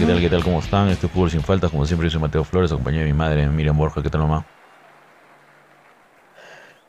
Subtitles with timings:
[0.00, 0.42] ¿Qué tal, qué tal?
[0.42, 0.88] ¿Cómo están?
[0.88, 1.70] Este es Fútbol Sin Faltas.
[1.70, 4.02] Como siempre, yo soy Mateo Flores, acompañado de mi madre, Miriam Borja.
[4.02, 4.46] ¿Qué tal, mamá?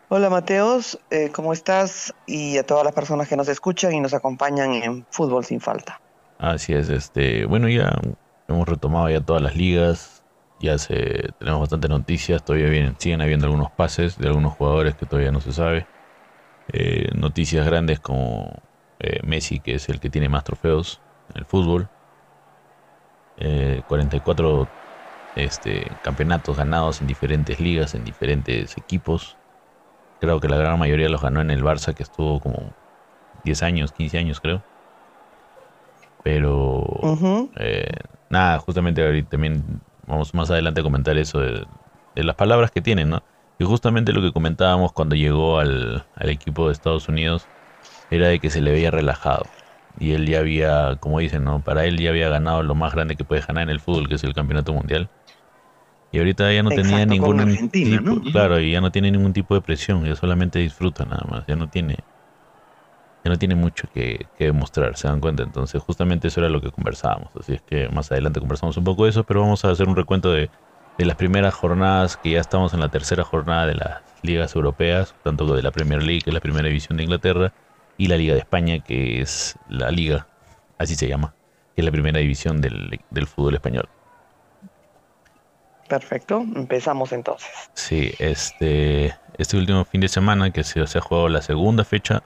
[0.08, 0.98] Hola, Mateos.
[1.10, 2.16] Eh, ¿Cómo estás?
[2.26, 6.00] Y a todas las personas que nos escuchan y nos acompañan en Fútbol Sin Falta.
[6.40, 7.46] Así es, este...
[7.46, 8.00] Bueno, ya
[8.48, 10.24] hemos retomado ya todas las ligas.
[10.62, 12.46] Ya se, tenemos bastantes noticias.
[12.46, 15.86] Todavía vienen, siguen habiendo algunos pases de algunos jugadores que todavía no se sabe.
[16.72, 18.62] Eh, noticias grandes como
[19.00, 21.02] eh, Messi, que es el que tiene más trofeos
[21.34, 21.90] en el fútbol.
[23.88, 29.38] 44 eh, este, campeonatos ganados en diferentes ligas, en diferentes equipos.
[30.20, 32.74] Creo que la gran mayoría los ganó en el Barça, que estuvo como
[33.44, 34.64] 10 años, 15 años creo.
[36.24, 36.86] Pero
[37.58, 37.90] eh,
[38.30, 41.66] nada, justamente ahorita también vamos más adelante a comentar eso de,
[42.16, 43.24] las palabras que tienen, ¿no?
[43.58, 47.48] Y justamente lo que comentábamos cuando llegó al, al equipo de Estados Unidos
[48.10, 49.46] era de que se le veía relajado
[49.98, 51.64] y él ya había, como dicen, ¿no?
[51.64, 54.16] Para él ya había ganado lo más grande que puede ganar en el fútbol, que
[54.16, 55.12] es el campeonato mundial.
[56.12, 59.62] Y ahorita ya no tenía ningún tipo, claro, y ya no tiene ningún tipo de
[59.62, 62.06] presión, ya solamente disfruta nada más, ya no tiene
[63.24, 65.44] ya no tiene mucho que, que demostrar, se dan cuenta.
[65.44, 67.36] Entonces, justamente eso era lo que conversábamos.
[67.36, 69.96] Así es que más adelante conversamos un poco de eso, pero vamos a hacer un
[69.96, 70.52] recuento de,
[70.98, 75.16] de las primeras jornadas, que ya estamos en la tercera jornada de las ligas europeas,
[75.22, 77.54] tanto de la Premier League, que es la primera división de Inglaterra,
[78.02, 80.26] y la Liga de España, que es la liga,
[80.80, 81.36] así se llama,
[81.76, 83.88] que es la primera división del, fútbol español.
[85.88, 87.52] Perfecto, empezamos entonces.
[87.76, 92.24] Sí, este, este último fin de semana que se, se ha jugado la segunda fecha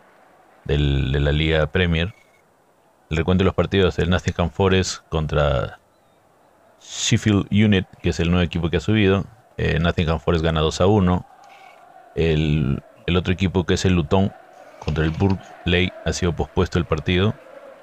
[0.64, 2.16] de la Liga Premier.
[3.09, 5.81] El recuento de los partidos, el Nottingham Forest contra
[6.80, 9.26] Sheffield Unit, que es el nuevo equipo que ha subido.
[9.58, 11.26] Eh, Nottingham Forest gana 2 a 1.
[12.16, 14.31] El, el otro equipo que es el Luton
[14.85, 17.34] contra el Burley ha sido pospuesto el partido.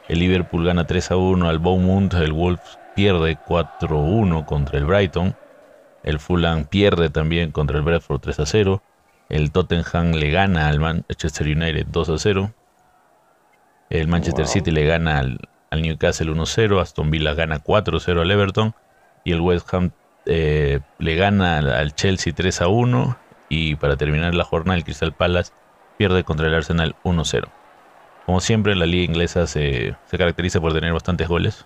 [0.09, 2.15] El Liverpool gana 3 a 1 al Bournemouth.
[2.15, 5.37] El Wolves pierde 4 a 1 contra el Brighton.
[6.03, 8.83] El Fulham pierde también contra el Bradford 3 a 0.
[9.29, 12.53] El Tottenham le gana al Manchester United 2 a 0.
[13.91, 15.39] El Manchester City le gana al,
[15.71, 16.81] Newcastle 1 a 0.
[16.81, 18.75] Aston Villa gana 4 a 0 al Everton.
[19.25, 19.91] Y el West Ham
[20.27, 23.17] eh, le gana al Chelsea 3 a 1.
[23.49, 25.53] Y para terminar la jornada, el Crystal Palace
[26.03, 27.45] pierde contra el Arsenal 1-0.
[28.27, 31.65] Como siempre, la liga inglesa se, caracteriza por tener bastantes goles.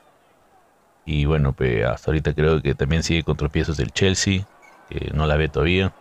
[1.06, 4.46] Y bueno, pues hasta ahorita creo que también sigue con tropiezos del Chelsea,
[4.90, 5.94] que no la ve todavía.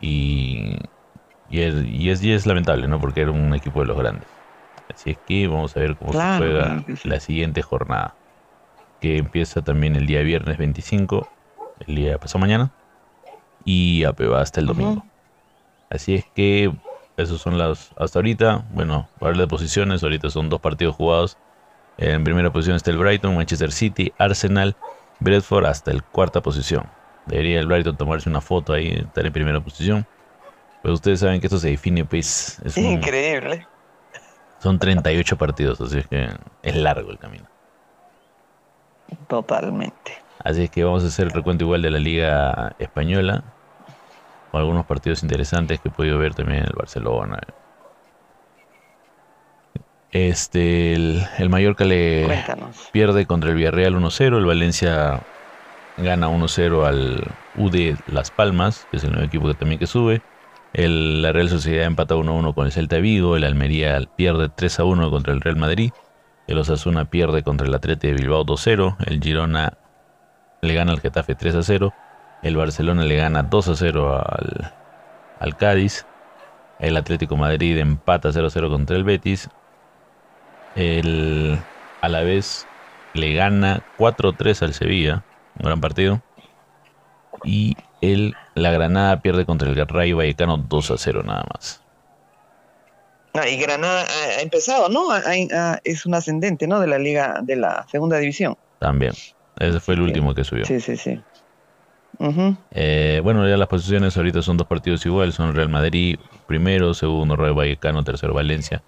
[0.00, 0.78] Y,
[1.50, 2.98] y, es, y, es, lamentable, ¿no?
[2.98, 4.26] Porque era un equipo de los grandes.
[4.90, 8.14] Así es que vamos a ver cómo se juega la siguiente jornada.
[9.02, 11.28] Que empieza también el día viernes 25,
[11.86, 12.70] el día pasado mañana.
[13.66, 15.04] Y va hasta el domingo.
[15.90, 16.72] Así es que
[17.16, 18.64] esos son las hasta ahorita.
[18.72, 21.38] Bueno, para de posiciones, ahorita son dos partidos jugados.
[21.98, 24.76] En primera posición está el Brighton, Manchester City, Arsenal,
[25.20, 26.84] Bradford hasta el cuarta posición.
[27.24, 30.06] Debería el Brighton tomarse una foto ahí, estar en primera posición.
[30.82, 32.60] Pues ustedes saben que esto se define, pues.
[32.64, 33.66] Es Increíble.
[34.58, 36.28] Son 38 partidos, así es que
[36.62, 37.46] es largo el camino.
[39.28, 40.12] Totalmente.
[40.44, 43.55] Así es que vamos a hacer el recuento igual de la Liga Española
[44.56, 47.38] algunos partidos interesantes que he podido ver también en el Barcelona.
[50.12, 52.26] Este, el, Mallorca le
[52.92, 55.20] pierde contra el Villarreal 1-0, el Valencia
[55.98, 57.24] gana 1-0 al
[57.56, 60.22] UD Las Palmas, que es el nuevo equipo que también que sube.
[60.72, 65.32] El, la Real Sociedad empata 1-1 con el Celta Vigo, el Almería pierde 3-1 contra
[65.32, 65.92] el Real Madrid,
[66.46, 69.74] el Osasuna pierde contra el Atleti de Bilbao 2-0, el Girona
[70.62, 71.92] le gana al Getafe 3-0
[72.46, 74.24] el Barcelona le gana 2 a 0
[75.38, 76.06] al, Cádiz.
[76.78, 79.48] El Atlético Madrid empata 0 a 0 contra el Betis.
[80.74, 81.58] El
[82.02, 82.66] vez
[83.14, 85.24] le gana 4 a 3 al Sevilla.
[85.58, 86.22] Un gran partido.
[87.44, 91.82] Y el, la Granada pierde contra el Rayo Vallecano 2 a 0 nada más.
[93.34, 94.06] Ah, y Granada
[94.38, 95.08] ha empezado, ¿no?
[95.84, 96.80] es un ascendente, ¿no?
[96.80, 98.56] De la liga, de la segunda división.
[98.78, 99.12] También.
[99.58, 100.64] Ese fue el último que subió.
[100.64, 101.20] Sí, sí, sí.
[102.70, 107.36] Eh, bueno, ya las posiciones ahorita son dos partidos iguales, son Real Madrid primero, segundo
[107.36, 108.82] Real Vallecano, tercero Valencia,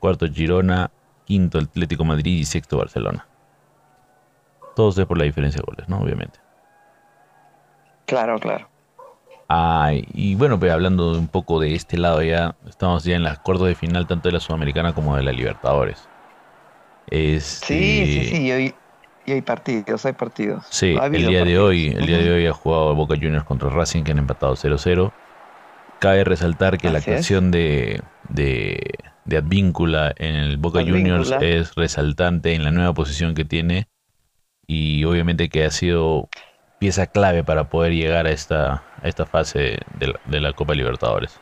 [0.00, 0.90] cuarto Girona,
[1.24, 3.26] quinto Atlético Madrid y sexto Barcelona.
[4.74, 6.00] Todos es por la diferencia de goles, ¿no?
[6.00, 6.38] Obviamente.
[8.06, 8.68] Claro, claro.
[10.12, 13.68] y bueno, pues hablando un poco de este lado ya, estamos ya en las cuartos
[13.68, 16.08] de final tanto de la Sudamericana como de la Libertadores.
[17.08, 17.66] Este...
[17.66, 18.74] Sí, sí, sí.
[19.24, 20.66] Y hay partidos, hay partidos.
[20.70, 24.02] Sí, el día de hoy, el día de hoy ha jugado Boca Juniors contra Racing
[24.02, 25.12] que han empatado 0-0.
[26.00, 28.98] Cabe resaltar que la actuación de, de,
[29.36, 33.86] Advíncula en el Boca Juniors es resaltante en la nueva posición que tiene
[34.66, 36.28] y obviamente que ha sido
[36.78, 39.78] pieza clave para poder llegar a esta, esta fase
[40.26, 41.38] de la, Copa Libertadores.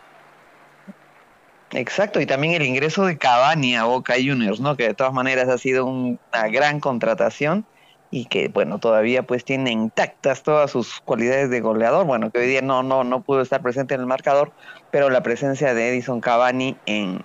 [1.73, 4.77] Exacto, y también el ingreso de Cavani a Boca Juniors, ¿no?
[4.77, 7.69] Que de todas maneras ha sido una gran contratación
[8.11, 12.07] y que bueno todavía pues tiene intactas todas sus cualidades de goleador.
[12.07, 14.53] Bueno que hoy día no no no pudo estar presente en el marcador
[14.91, 17.25] pero la presencia de Edison Cavani en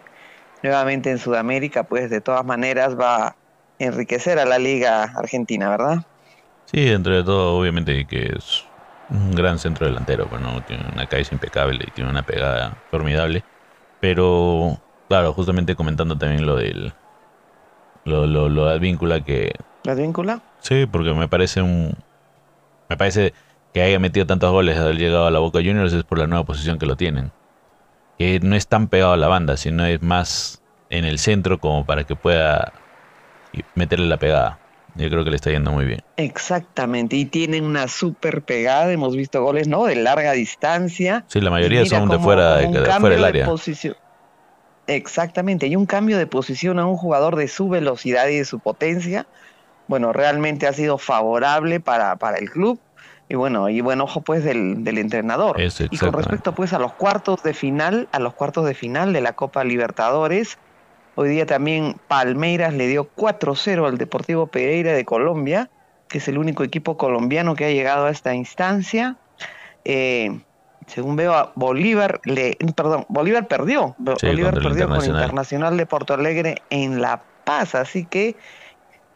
[0.62, 3.38] nuevamente en Sudamérica pues de todas maneras va a
[3.80, 5.98] enriquecer a la liga argentina verdad
[6.66, 8.64] sí dentro de todo obviamente que es
[9.08, 13.44] un gran centro delantero pues no tiene una cabeza impecable y tiene una pegada formidable
[14.14, 16.94] pero claro justamente comentando también lo del
[18.04, 19.54] lo, lo, lo advíncula que
[19.86, 20.42] ¿La víncula?
[20.60, 21.94] Sí, porque me parece un.
[22.90, 23.34] Me parece
[23.72, 26.44] que haya metido tantos goles al llegado a la Boca Juniors es por la nueva
[26.44, 27.32] posición que lo tienen.
[28.18, 31.86] Que no es tan pegado a la banda, sino es más en el centro como
[31.86, 32.74] para que pueda
[33.76, 34.60] meterle la pegada.
[34.96, 36.02] Yo creo que le está yendo muy bien.
[36.18, 39.86] Exactamente, y tienen una súper pegada, hemos visto goles, ¿no?
[39.86, 41.26] De larga distancia.
[41.28, 42.68] Sí, la mayoría son de fuera, de,
[43.00, 43.50] fuera del área.
[44.88, 48.60] Exactamente, hay un cambio de posición a un jugador de su velocidad y de su
[48.60, 49.26] potencia
[49.88, 52.80] bueno, realmente ha sido favorable para, para el club
[53.28, 55.60] y bueno, y buen ojo pues del, del entrenador.
[55.60, 59.22] y con respecto pues a los cuartos de final, a los cuartos de final de
[59.22, 60.60] la Copa Libertadores,
[61.16, 65.70] hoy día también Palmeiras le dio 4-0 al Deportivo Pereira de Colombia,
[66.08, 69.16] que es el único equipo colombiano que ha llegado a esta instancia.
[69.84, 70.40] Eh,
[70.88, 76.62] según veo a Bolívar, le, perdón, Bolívar perdió, Bolívar perdió con Internacional de Porto Alegre
[76.70, 78.36] en La Paz, así que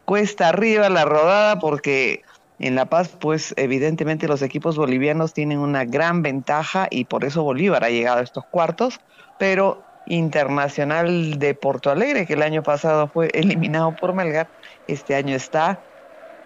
[0.04, 2.22] cuesta arriba la rodada porque
[2.58, 7.42] en La Paz, pues evidentemente los equipos bolivianos tienen una gran ventaja y por eso
[7.42, 9.00] Bolívar ha llegado a estos cuartos,
[9.38, 14.48] pero Internacional de Porto Alegre, que el año pasado fue eliminado por Melgar,
[14.86, 15.78] este año está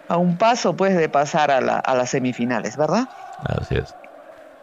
[0.07, 3.09] a un paso pues de pasar a, la, a las semifinales, ¿verdad?
[3.43, 3.93] Así es.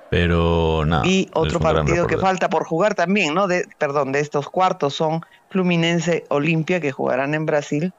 [0.09, 1.07] Pero nada.
[1.07, 3.49] Y otro partido que falta por jugar también, ¿no?
[3.49, 7.93] De, perdón, de estos cuartos son Fluminense Olimpia, que jugarán en Brasil,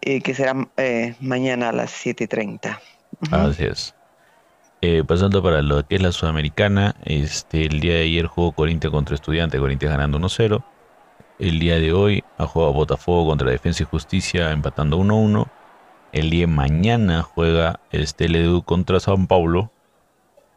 [0.00, 2.78] eh, que será eh, mañana a las 7.30.
[3.32, 3.94] Así es.
[4.82, 8.92] Eh, pasando para lo que es la Sudamericana, este, el día de ayer jugó Corinthians
[8.92, 10.62] contra Estudiante, Corinthians ganando 1-0.
[11.38, 15.48] El día de hoy ha jugado Botafogo contra Defensa y Justicia empatando 1-1.
[16.12, 19.70] El día de mañana juega este LDU contra San Paulo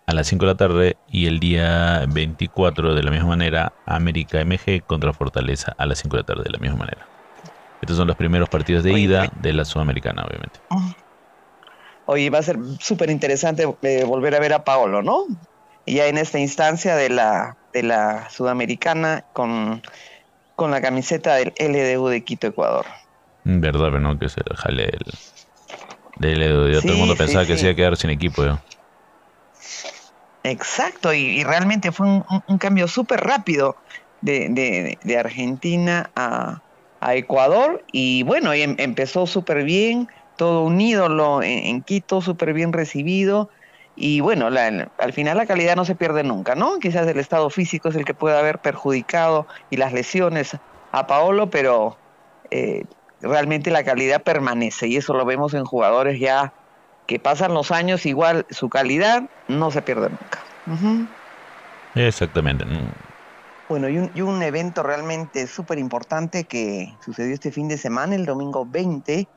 [0.05, 4.43] a las 5 de la tarde y el día 24 de la misma manera América
[4.43, 7.05] MG contra Fortaleza a las 5 de la tarde de la misma manera.
[7.81, 10.61] Estos son los primeros partidos de ida de la Sudamericana, obviamente.
[12.05, 15.25] Oye, va a ser súper interesante eh, volver a ver a Paolo, ¿no?
[15.85, 19.81] Ya en esta instancia de la, de la Sudamericana con,
[20.55, 22.85] con la camiseta del LDU de Quito, Ecuador.
[23.43, 25.13] Verdad, pero no que se jale el
[26.17, 26.81] del LDU.
[26.81, 28.43] todo el mundo pensaba que se iba a quedar sin equipo.
[30.43, 33.75] Exacto, y, realmente fue un, cambio súper rápido
[34.21, 36.61] de, de Argentina a,
[37.03, 42.73] a Ecuador y bueno, em, empezó súper bien, todo un ídolo en, Quito, súper bien
[42.73, 43.49] recibido
[43.95, 46.79] y bueno, al final la calidad no se pierde nunca, ¿no?
[46.79, 50.57] Quizás el estado físico es el que puede haber perjudicado y las lesiones
[50.91, 51.97] a Paolo, pero
[52.49, 52.85] eh,
[53.21, 56.53] realmente la calidad permanece y eso lo vemos en jugadores ya
[57.05, 60.43] que pasan los años, igual su calidad no se pierde nunca.
[61.95, 62.65] Exactamente.
[63.69, 68.15] Bueno, y un, y un evento realmente súper importante que sucedió este fin de semana,
[68.15, 69.27] el domingo 20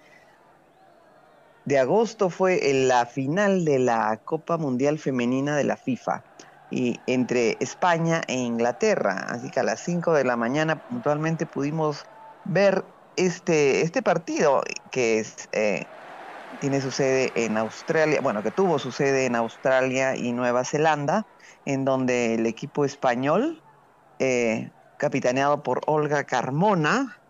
[1.66, 6.22] de agosto, fue la final de la Copa Mundial Femenina de la FIFA
[6.70, 9.26] y entre España e Inglaterra.
[9.28, 12.04] Así que a las 5 de la mañana puntualmente pudimos
[12.44, 12.84] ver
[13.16, 15.86] este, este partido que eh,
[16.60, 21.26] tiene su sede en Australia, bueno, que tuvo su sede en Australia y Nueva Zelanda,
[21.64, 23.62] en donde el equipo español
[24.20, 27.20] eh, capitaneado por Olga Carmona,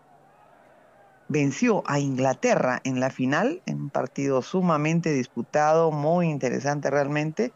[1.29, 7.51] venció a Inglaterra en la final, en un partido sumamente disputado, muy interesante realmente,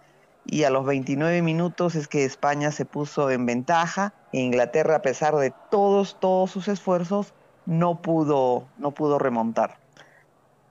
[0.46, 5.01] y a los 29 minutos es que España se puso en ventaja, e Inglaterra a
[5.01, 7.34] pesar de todos, todos sus esfuerzos,
[7.66, 9.78] no pudo, no pudo remontar.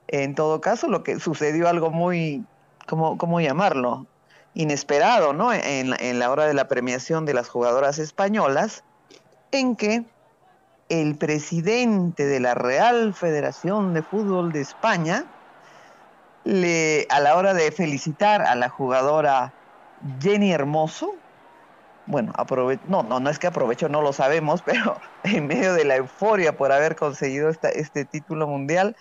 [0.07, 2.45] En todo caso, lo que sucedió algo muy,
[2.87, 4.05] ¿cómo, cómo llamarlo?
[4.53, 5.53] inesperado, ¿no?
[5.53, 8.83] En, en la hora de la premiación de las jugadoras españolas,
[9.51, 10.03] en que
[10.91, 15.23] el presidente de la Real Federación de Fútbol de España,
[16.43, 19.53] a la hora de felicitar a la jugadora
[20.19, 21.13] Jenny Hermoso,
[22.07, 22.33] bueno,
[22.89, 26.57] no, no, no es que aprovecho, no lo sabemos, pero en medio de la euforia
[26.57, 28.97] por haber conseguido este título mundial,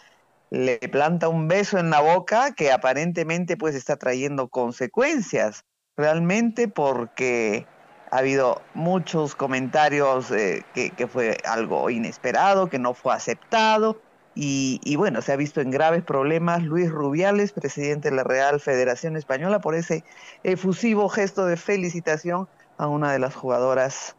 [0.51, 5.65] le planta un beso en la boca que aparentemente pues está trayendo consecuencias
[5.97, 7.67] realmente porque
[8.11, 14.01] ha habido muchos comentarios eh, que, fue algo inesperado, que no fue aceptado
[14.35, 18.61] y, y, bueno, se ha visto en graves problemas Luis Rubiales, presidente de la Real
[18.61, 20.05] Federación Española, por ese
[20.45, 22.49] efusivo gesto de felicitación
[22.79, 24.17] a una de las jugadoras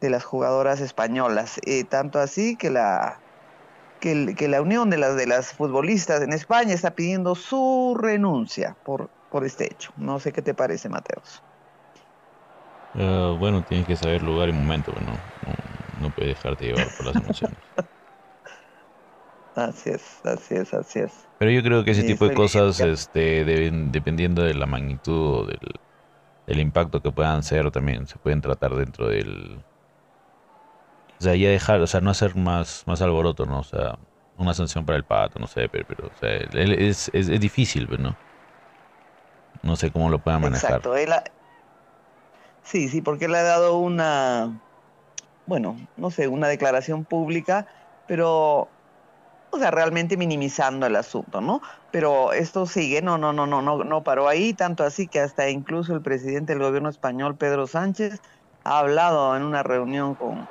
[0.00, 3.18] de las jugadoras españolas, eh, tanto así que la
[3.98, 8.76] que, que, la unión de las de las futbolistas en España está pidiendo su renuncia
[8.84, 9.92] por por este hecho.
[9.96, 11.42] No sé qué te parece, Mateos.
[12.94, 15.22] Uh, bueno, tienes que saber lugar y momento, ¿no?
[15.44, 15.54] No,
[15.92, 17.58] no puedes dejarte llevar por las emociones.
[19.54, 21.28] así es, así es, así es.
[21.38, 25.46] Pero yo creo que ese tipo de cosas, este, deben, dependiendo de la magnitud o
[25.46, 25.58] del,
[26.46, 29.64] del impacto que puedan ser, también se pueden tratar dentro del,
[31.18, 33.60] o sea, ya dejar, o sea, no hacer más, más alboroto, ¿no?
[33.60, 33.98] O sea,
[34.34, 37.88] una sanción para el pato, no sé, pero, pero o sea, es, es, es difícil,
[37.98, 38.18] ¿no?
[39.62, 40.80] No sé cómo lo pueda manejar.
[40.80, 41.10] Exacto, él.
[42.66, 44.60] Sí, sí, porque él ha dado una,
[45.46, 47.64] bueno, no sé, una declaración pública,
[48.08, 48.68] pero,
[49.50, 51.62] o sea, realmente minimizando el asunto, ¿no?
[51.92, 55.48] Pero esto sigue, no, no, no, no, no, no paró ahí, tanto así que hasta
[55.48, 58.20] incluso el presidente del gobierno español, Pedro Sánchez,
[58.64, 60.48] ha hablado en una reunión con,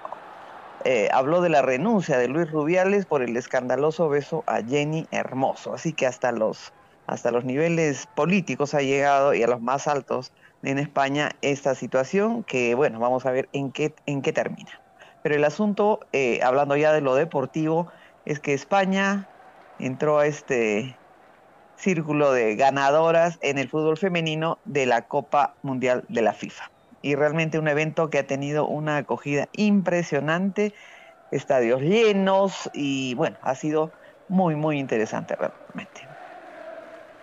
[0.86, 5.74] eh, habló de la renuncia de Luis Rubiales por el escandaloso beso a Jenny Hermoso.
[5.74, 6.72] Así que hasta los
[7.08, 10.32] hasta los niveles políticos ha llegado y a los más altos
[10.68, 14.82] en España esta situación que, bueno, vamos a ver en qué, en qué termina.
[15.24, 17.92] Pero el asunto, eh, hablando ya de lo deportivo,
[18.26, 19.28] es que España
[19.80, 20.96] entró a este
[21.78, 26.72] círculo de ganadoras en el fútbol femenino de la Copa Mundial de la FIFA.
[27.02, 30.74] Y realmente un evento que ha tenido una acogida impresionante,
[31.32, 33.92] estadios llenos y bueno, ha sido
[34.28, 36.15] muy, muy interesante realmente.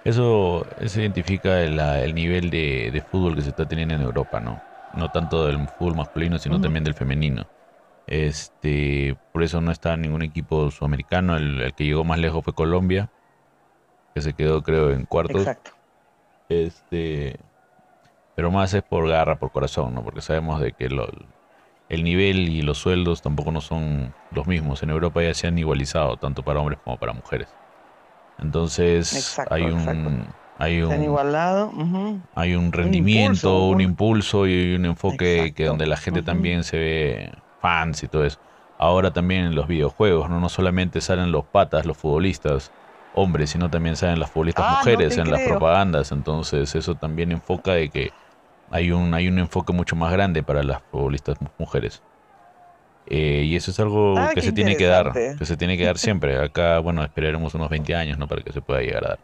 [0.05, 4.41] Eso, eso identifica el, el nivel de, de, fútbol que se está teniendo en Europa,
[4.41, 4.61] ¿no?
[4.95, 6.63] No tanto del fútbol masculino, sino uh -huh.
[6.63, 7.47] también del femenino.
[8.07, 11.37] Este, por eso no está ningún equipo sudamericano.
[11.37, 13.11] El, el, que llegó más lejos fue Colombia,
[14.15, 15.43] que se quedó, creo, en cuartos.
[15.43, 15.71] Exacto.
[16.49, 17.39] Este,
[18.35, 20.03] pero más es por garra, por corazón, ¿no?
[20.03, 21.09] Porque sabemos de que lo,
[21.89, 24.83] el nivel y los sueldos tampoco no son los mismos.
[24.83, 27.49] En Europa ya se han igualizado, tanto para hombres como para mujeres.
[28.43, 30.35] Entonces exacto, hay un exacto.
[30.59, 32.21] hay un igualado, uh -huh.
[32.35, 34.47] hay un rendimiento, un impulso, un...
[34.47, 35.55] un impulso y un enfoque exacto.
[35.57, 36.27] que donde la gente uh -huh.
[36.27, 38.39] también se ve fans y todo eso.
[38.79, 42.73] Ahora también en los videojuegos, no no solamente salen los patas, los futbolistas
[43.15, 45.39] hombres, sino también salen las futbolistas ah, mujeres no en creo.
[45.39, 48.11] las propagandas, entonces eso también enfoca de que
[48.71, 52.03] hay un hay un enfoque mucho más grande para las futbolistas mujeres.
[53.07, 55.85] Eh, y eso es algo ah, que se tiene que dar, que se tiene que
[55.85, 56.39] dar siempre.
[56.39, 58.29] Acá, bueno, esperaremos unos 20 años, ¿no?
[58.29, 59.19] Para que se pueda llegar a dar.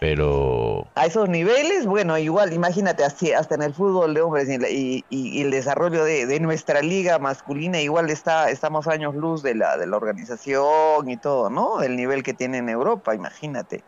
[0.00, 0.86] Pero...
[0.96, 5.40] A esos niveles, bueno, igual, imagínate, hasta en el fútbol de hombres y, y, y
[5.40, 9.86] el desarrollo de, de, nuestra liga masculina, igual está estamos años luz de la, de
[9.86, 11.80] la organización y todo, ¿no?
[11.80, 13.82] El nivel que tiene en Europa, imagínate.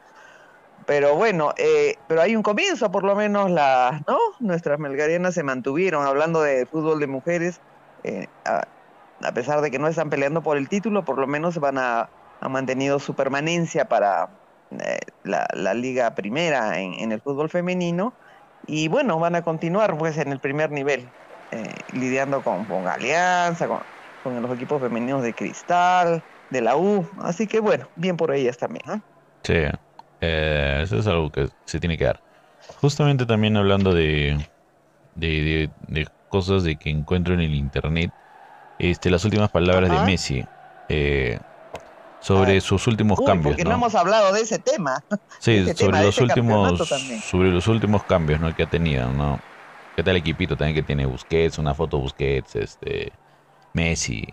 [0.86, 4.18] Pero bueno, eh, pero hay un comienzo, por lo menos, la, ¿no?
[4.38, 7.60] Nuestras melgarianas se mantuvieron, hablando de fútbol de mujeres,
[8.04, 8.66] eh, a,
[9.22, 12.08] a pesar de que no están peleando por el título, por lo menos van a,
[12.40, 14.28] han mantenido su permanencia para
[14.70, 18.12] eh, la, la, liga primera en, en, el fútbol femenino
[18.66, 21.08] y bueno, van a continuar pues en el primer nivel,
[21.52, 23.78] eh, lidiando con, con Alianza, con,
[24.22, 28.58] con, los equipos femeninos de Cristal, de la U, así que bueno, bien por ellas
[28.58, 28.84] también.
[28.90, 29.00] ¿eh?
[29.42, 29.78] Sí,
[30.20, 32.20] eso es algo que se tiene que dar.
[32.80, 34.36] Justamente también hablando de,
[35.14, 38.10] de, de, de cosas de que encuentro en el internet,
[38.78, 40.00] este, las últimas palabras Ajá.
[40.00, 40.44] de Messi
[40.88, 41.38] eh,
[42.20, 43.52] sobre sus últimos Uy, cambios.
[43.52, 43.70] Porque ¿no?
[43.70, 45.02] no hemos hablado de ese tema.
[45.38, 46.88] Sí, sobre tema, los últimos
[47.24, 48.54] sobre los últimos cambios ¿no?
[48.54, 49.38] que ha tenido, ¿no?
[49.94, 53.12] ¿Qué tal equipito también que tiene Busquets, una foto Busquets, este
[53.74, 54.26] Messi,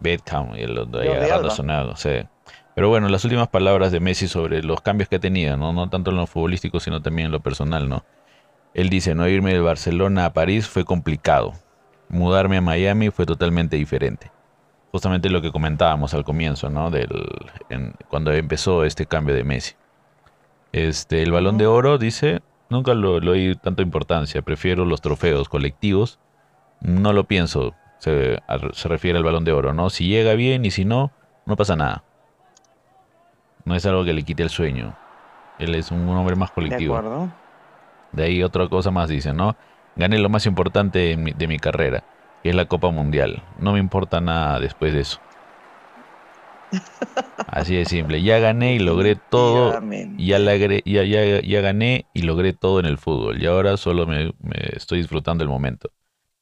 [0.00, 2.10] Beckham y el otro sonado, sí.
[2.74, 5.72] Pero bueno, las últimas palabras de Messi sobre los cambios que ha tenido, ¿no?
[5.72, 8.04] No tanto en lo futbolístico, sino también en lo personal, ¿no?
[8.74, 11.54] Él dice, no irme de Barcelona a París fue complicado.
[12.08, 14.30] Mudarme a Miami fue totalmente diferente
[14.90, 16.90] justamente lo que comentábamos al comienzo, ¿no?
[16.90, 17.08] Del,
[17.68, 19.74] en, cuando empezó este cambio de Messi.
[20.72, 25.48] Este, el balón de oro, dice, nunca lo, lo di tanta importancia, prefiero los trofeos
[25.48, 26.18] colectivos,
[26.80, 29.90] no lo pienso, se, a, se, refiere al balón de oro, ¿no?
[29.90, 31.10] Si llega bien y si no,
[31.46, 32.04] no pasa nada.
[33.64, 34.96] No es algo que le quite el sueño.
[35.58, 36.94] Él es un, un hombre más colectivo.
[36.94, 37.32] De acuerdo.
[38.12, 39.56] De ahí otra cosa más dice, ¿no?
[39.98, 42.04] Gané lo más importante de mi, de mi carrera
[42.42, 43.42] que es la Copa Mundial.
[43.58, 45.20] No me importa nada después de eso.
[47.46, 48.22] Así de simple.
[48.22, 49.80] Ya gané y logré todo.
[50.16, 53.42] Ya, ya, ya, ya, gané y logré todo en el fútbol.
[53.42, 54.32] Y ahora solo me,
[54.74, 55.90] estoy disfrutando el momento.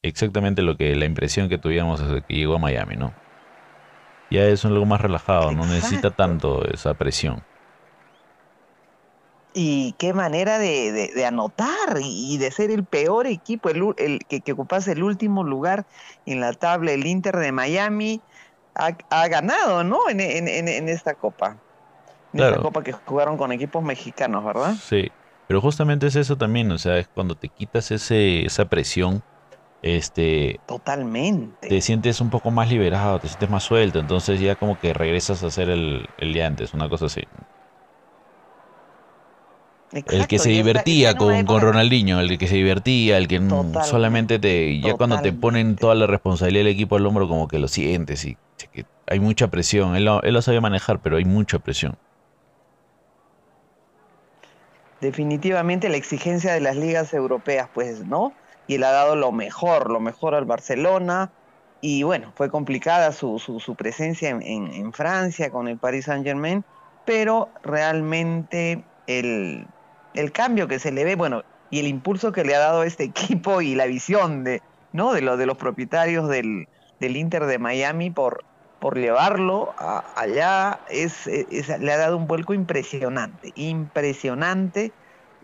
[0.03, 3.15] Exactamente lo que la impresión que tuvimos desde que llegó a Miami, ¿no?
[4.31, 7.43] Ya es algo más relajado, no necesita tanto esa presión.
[9.59, 15.03] Y qué manera de, anotar y de ser el peor equipo, el, que, ocupase el
[15.03, 15.87] último lugar
[16.27, 18.21] en la tabla, el Inter de Miami,
[18.75, 20.11] ha, ganado, ¿no?
[20.11, 20.19] En,
[20.91, 21.57] esta copa.
[22.35, 24.75] En esta copa que jugaron con equipos mexicanos, ¿verdad?
[24.75, 25.11] Sí,
[25.49, 29.23] pero justamente es eso también, o sea, es cuando te quitas ese, esa presión,
[29.81, 30.61] este...
[30.67, 31.67] Totalmente.
[31.67, 35.43] Te sientes un poco más liberado, te sientes más suelto, entonces ya como que regresas
[35.43, 37.23] a ser el, el de antes, una cosa así
[39.93, 43.40] el que se divertía con, con, Ronaldinho, el que se divertía, el que
[43.85, 47.59] solamente te, ya cuando te ponen toda la responsabilidad del equipo al hombro, como que
[47.59, 48.37] lo sientes y
[48.73, 49.95] que hay mucha presión.
[49.97, 51.97] Él lo, él lo sabe manejar, pero hay mucha presión.
[55.00, 58.33] Definitivamente la exigencia de las ligas europeas, pues, ¿no?
[58.66, 61.31] Y él ha dado lo mejor, lo mejor al Barcelona.
[61.81, 66.25] Y bueno, fue complicada su, su, su presencia en, en Francia con el Paris Saint
[66.25, 66.64] Germain,
[67.05, 69.66] pero realmente el,
[70.17, 73.05] el cambio que se le ve, bueno, y el impulso que le ha dado este
[73.05, 75.13] equipo y la visión de, ¿no?
[75.13, 76.69] de, lo, de los propietarios del,
[77.01, 78.45] del Inter de Miami por,
[78.81, 79.75] por llevarlo
[80.17, 84.93] allá, es, le ha dado un vuelco impresionante, impresionante.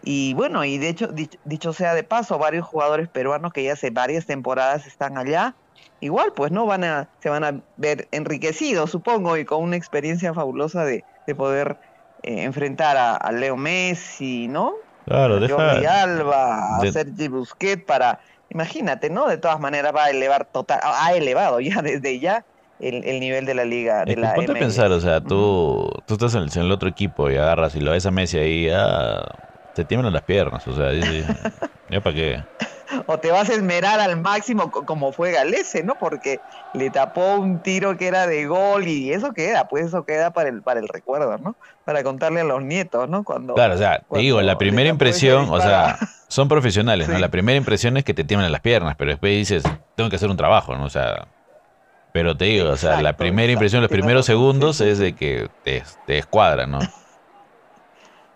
[0.04, 1.08] Y bueno, y de hecho,
[1.44, 5.54] dicho, sea de paso, varios jugadores peruanos que ya hace varias temporadas están allá,
[6.00, 10.34] igual pues no van a, se van a ver enriquecidos, supongo, y con una experiencia
[10.34, 11.78] fabulosa de, de poder
[12.22, 14.74] eh, enfrentar a, Leo Messi, ¿no?
[15.06, 19.26] Claro, a Jordi Alba, a Sergi Busquets para, imagínate, ¿no?
[19.26, 22.44] De todas maneras va a elevar total, ha elevado ya desde ya
[22.78, 24.04] el, nivel de la liga.
[24.04, 27.36] De la ponte a pensar, o sea, tú, tú estás en el, otro equipo y
[27.36, 29.22] agarras y lo ves a Messi ahí, ya
[29.74, 30.92] te tiemblan las piernas, o sea,
[31.90, 32.44] ya para qué.
[33.06, 35.94] O te vas a esmerar al máximo como fue Galese, ¿no?
[35.96, 36.40] Porque
[36.72, 40.48] le tapó un tiro que era de gol y eso queda, pues eso queda para
[40.48, 41.56] el para el recuerdo, ¿no?
[41.84, 43.24] Para contarle a los nietos, ¿no?
[43.24, 47.18] Cuando Claro, o sea, te digo, la primera impresión, o sea, son profesionales, ¿no?
[47.18, 49.62] La primera impresión es que te tiemblan las piernas, pero después dices,
[49.96, 50.84] tengo que hacer un trabajo, ¿no?
[50.84, 51.28] O sea,
[52.12, 55.82] pero te digo, o sea, la primera impresión, los primeros segundos es de que te,
[56.06, 56.78] te escuadra, ¿no?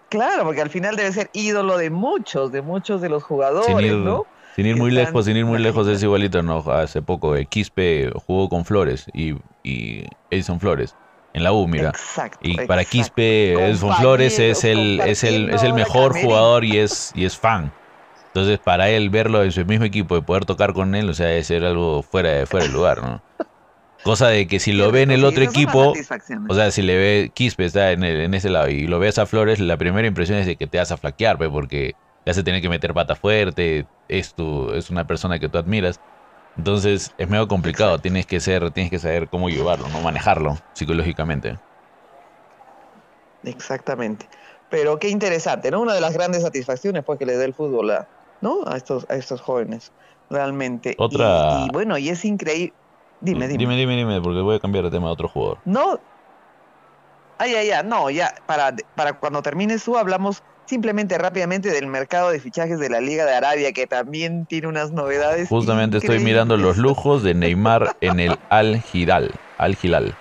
[0.08, 4.24] Claro, porque al final debe ser ídolo de muchos, de muchos de los jugadores, ¿no?
[4.56, 6.64] Sin ir muy lejos, sin ir muy lejos, es igualito, ¿no?
[6.70, 10.94] Hace poco eh, Quispe jugó con Flores y, y Edison Flores
[11.34, 11.90] en la U, mira.
[11.90, 16.78] Exacto, y para Quispe, Edison Flores es el, es el, es el mejor jugador y
[16.78, 17.70] es, y es fan.
[18.28, 21.34] Entonces, para él verlo en su mismo equipo y poder tocar con él, o sea,
[21.34, 23.22] es ser algo fuera de, fuera de lugar, ¿no?
[24.04, 25.92] Cosa de que si lo ve en el otro equipo,
[26.48, 29.18] o sea, si le ve Quispe está en, el, en ese lado y lo ves
[29.18, 31.94] a Flores, la primera impresión es de que te vas a flaquear, pues, porque
[32.26, 36.00] ya se tiene que meter pata fuerte, es, tu, es una persona que tú admiras.
[36.58, 41.58] Entonces es medio complicado, tienes que ser, tienes que saber cómo llevarlo, no manejarlo psicológicamente.
[43.44, 44.28] Exactamente.
[44.68, 45.80] Pero qué interesante, ¿no?
[45.80, 48.08] Una de las grandes satisfacciones pues que le da el fútbol a,
[48.40, 48.66] ¿no?
[48.66, 49.92] a estos a estos jóvenes,
[50.28, 50.96] realmente.
[50.98, 52.74] Otra y, bueno, y es increíble.
[53.20, 53.58] Dime, dime.
[53.58, 55.58] Dime, dime, dime, porque voy a cambiar de tema a otro jugador.
[55.64, 56.00] No.
[57.38, 62.30] Ay, ay, ay, no, ya para para cuando termines tú hablamos simplemente rápidamente del mercado
[62.30, 65.48] de fichajes de la Liga de Arabia, que también tiene unas novedades.
[65.48, 69.32] Justamente estoy mirando los lujos de Neymar en el Al Hilal.
[69.58, 70.14] Al Hilal.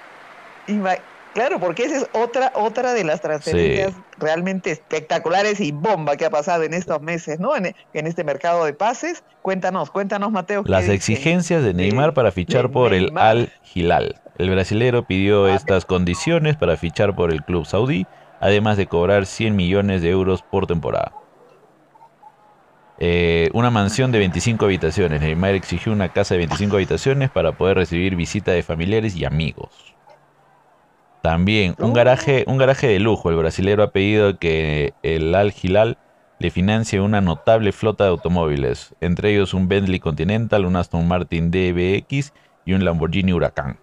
[1.34, 6.29] Claro, porque esa es otra, otra de las transferencias realmente espectaculares y bomba que ha
[6.29, 7.58] pasado en estos meses, ¿no?
[7.58, 9.21] En, este mercado de pases.
[9.41, 10.63] Cuéntanos, cuéntanos, Mateo.
[10.65, 14.21] Las exigencias de Neymar para fichar por el Al Hilal.
[14.38, 18.08] El brasilero pidió estas condiciones para fichar por el club saudí
[18.45, 21.13] además de cobrar 100 millones de euros por temporada.
[22.99, 25.19] Eh, una mansión de 25 habitaciones.
[25.19, 29.95] Neymar exigió una casa de 25 habitaciones para poder recibir visita de familiares y amigos.
[31.23, 33.31] También un garaje, un garaje de lujo.
[33.31, 35.97] El brasilero ha pedido que el Al Hilal
[36.38, 41.49] le financie una notable flota de automóviles, entre ellos un Bentley Continental, un Aston Martin
[41.49, 42.31] DBX
[42.63, 43.79] y un Lamborghini Huracán.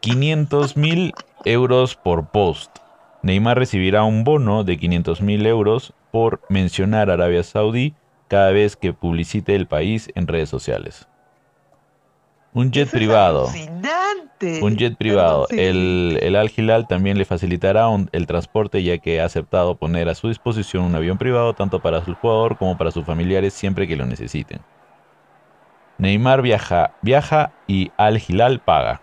[0.00, 1.12] 500 mil
[1.44, 2.70] euros por post.
[3.22, 7.94] Neymar recibirá un bono de 500 mil euros por mencionar Arabia Saudí
[8.28, 11.06] cada vez que publicite el país en redes sociales.
[12.54, 13.48] Un jet privado.
[14.62, 15.46] Un jet privado.
[15.50, 20.14] El, el Al Hilal también le facilitará el transporte ya que ha aceptado poner a
[20.14, 23.96] su disposición un avión privado tanto para su jugador como para sus familiares siempre que
[23.96, 24.60] lo necesiten.
[25.98, 29.02] Neymar viaja, viaja y Al Hilal paga.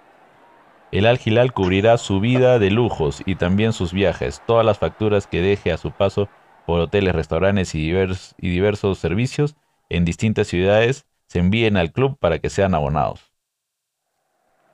[0.91, 5.28] El Al Hilal cubrirá su vida de lujos y también sus viajes, todas las facturas
[5.28, 6.30] que deje a su paso
[6.65, 9.56] por hoteles, restaurantes y, y diversos servicios
[9.89, 13.34] en distintas ciudades se envíen al club para que sean abonados.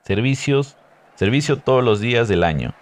[0.04, 0.78] Servicios,
[1.16, 2.76] servicio todos los días del año.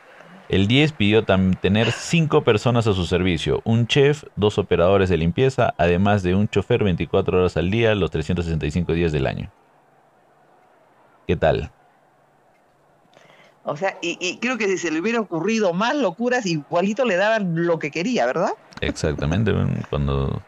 [0.49, 5.73] El 10 pidió tener 5 personas a su servicio, un chef, dos operadores de limpieza,
[5.77, 9.53] además de un chofer 24 horas al día, los 365 días del año.
[11.25, 11.71] ¿Qué tal?
[13.63, 17.65] O sea, y, creo que si se le hubiera ocurrido más locuras, igualito le daban
[17.65, 18.53] lo que quería, ¿verdad?
[18.81, 19.53] Exactamente,
[19.89, 20.41] cuando...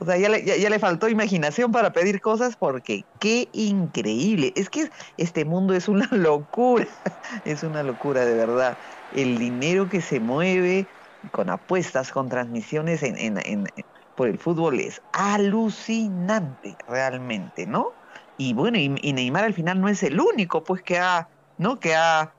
[0.00, 4.52] O sea, ya le, ya le faltó imaginación para pedir cosas porque qué increíble.
[4.56, 6.86] Es que este mundo es una locura,
[7.44, 8.76] es una locura de verdad
[9.14, 10.86] el dinero que se mueve
[11.30, 13.68] con apuestas, con transmisiones en, en,
[14.14, 17.92] por el fútbol es alucinante realmente, ¿no?
[18.36, 21.78] Y bueno, y, Neymar al final no es el único, pues que ha, ¿no?
[21.78, 22.32] Que ha,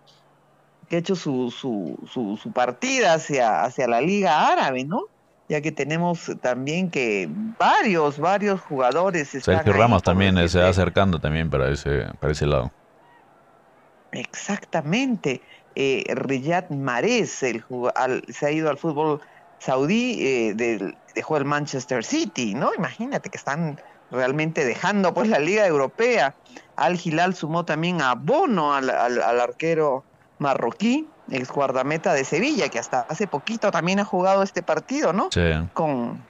[0.90, 5.04] que ha hecho su, su, su, su partida hacia, hacia la Liga Árabe, ¿no?
[5.48, 11.20] ya que tenemos también que varios, varios jugadores están Sergio Ramos también se va acercando
[11.20, 12.72] también para ese, para ese lado.
[14.12, 15.42] Exactamente
[15.76, 17.64] eh, Riyad Mahrez, el,
[18.30, 19.22] se ha ido al fútbol
[19.60, 22.72] saudí, eh, dejó el Manchester City, ¿no?
[22.78, 23.80] Imagínate que están
[24.12, 26.34] realmente dejando pues la Liga Europea.
[26.76, 30.04] Al Hilal sumó también a Bono, al, arquero
[30.40, 35.30] marroquí, ex guardameta de Sevilla, que hasta hace poquito también ha jugado este partido, ¿no?
[35.32, 35.42] Sí.
[35.74, 36.22] Con,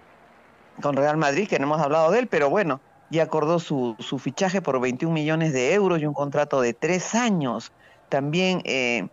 [0.81, 2.79] con Real Madrid, que no hemos hablado de él, pero bueno,
[3.09, 7.15] ya acordó su, su fichaje por 21 millones de euros y un contrato de tres
[7.15, 7.71] años.
[8.09, 9.07] También eh,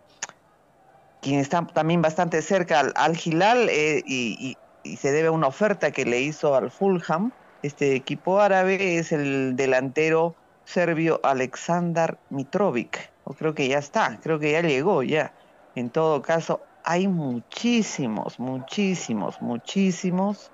[1.23, 4.57] quien está también bastante cerca al, al Hilal eh, y,
[4.97, 9.55] se debe a una oferta que le hizo al Fulham, este equipo árabe, es el
[9.55, 10.35] delantero
[10.65, 13.13] serbio Aleksandar Mitrovic.
[13.23, 15.35] O creo que ya está, creo que ya llegó ya.
[15.75, 20.53] En todo caso, hay muchísimos, muchísimos, muchísimos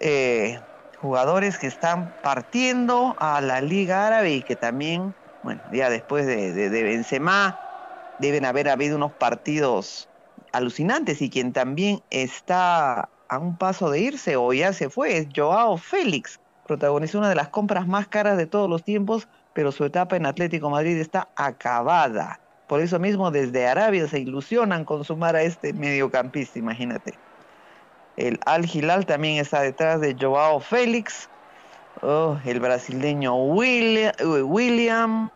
[0.00, 0.60] eh,
[0.98, 6.52] jugadores que están partiendo a la Liga Árabe y que también, bueno, ya después de,
[6.52, 7.60] de, de Benzema,
[8.18, 10.10] deben haber habido unos partidos
[10.52, 15.28] alucinantes y quien también está a un paso de irse o ya se fue es
[15.34, 16.40] Joao Félix.
[16.68, 20.26] Protagonizó una de las compras más caras de todos los tiempos, pero su etapa en
[20.26, 22.38] Atlético Madrid está acabada.
[22.68, 27.14] Por eso mismo desde Arabia se ilusionan con sumar a este mediocampista, imagínate.
[28.18, 31.30] El Al Hilal también está detrás de Joao Félix.
[32.02, 35.30] Oh, el brasileño William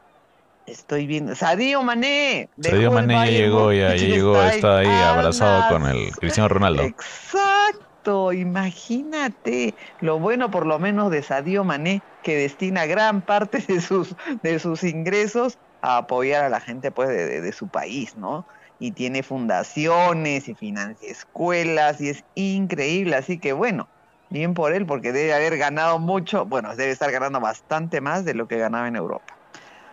[0.66, 1.34] Estoy viendo.
[1.34, 2.48] Sadio Mané.
[2.60, 6.82] Sadio Mané ya llegó, ya, llegó, está ahí abrazado con el Cristiano Ronaldo.
[6.82, 7.84] Exacto,
[8.32, 9.74] imagínate.
[10.00, 14.58] Lo bueno por lo menos de Sadio Mané, que destina gran parte de sus, de
[14.58, 18.46] sus ingresos a apoyar a la gente pues de, de, su país, ¿no?
[18.78, 23.16] Y tiene fundaciones y financia escuelas y es increíble.
[23.16, 23.88] Así que bueno,
[24.30, 28.34] bien por él porque debe haber ganado mucho, bueno, debe estar ganando bastante más de
[28.34, 29.36] lo que ganaba en Europa.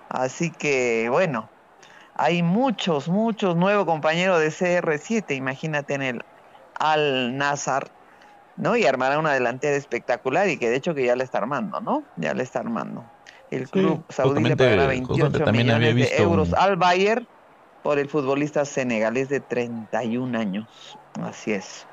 [0.09, 1.49] Así que bueno,
[2.15, 6.25] hay muchos, muchos nuevos compañeros de CR7, imagínate en el
[6.77, 7.91] Al Nazar,
[8.59, 8.75] ¿no?
[8.75, 12.03] Y armará una delantera espectacular y que de hecho que ya le está armando, ¿no?
[12.17, 13.03] Ya le está armando.
[13.49, 17.27] El club saudí le pagará 28 millones de euros al Bayern
[17.81, 20.97] por el futbolista senegalés de 31 años.
[21.21, 21.87] Así es.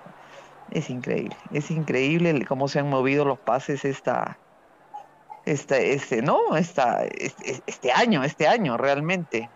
[0.70, 4.40] Es increíble, es increíble cómo se han movido los pases esta,
[5.44, 9.48] este, este, no, esta, este, este, año, este año realmente,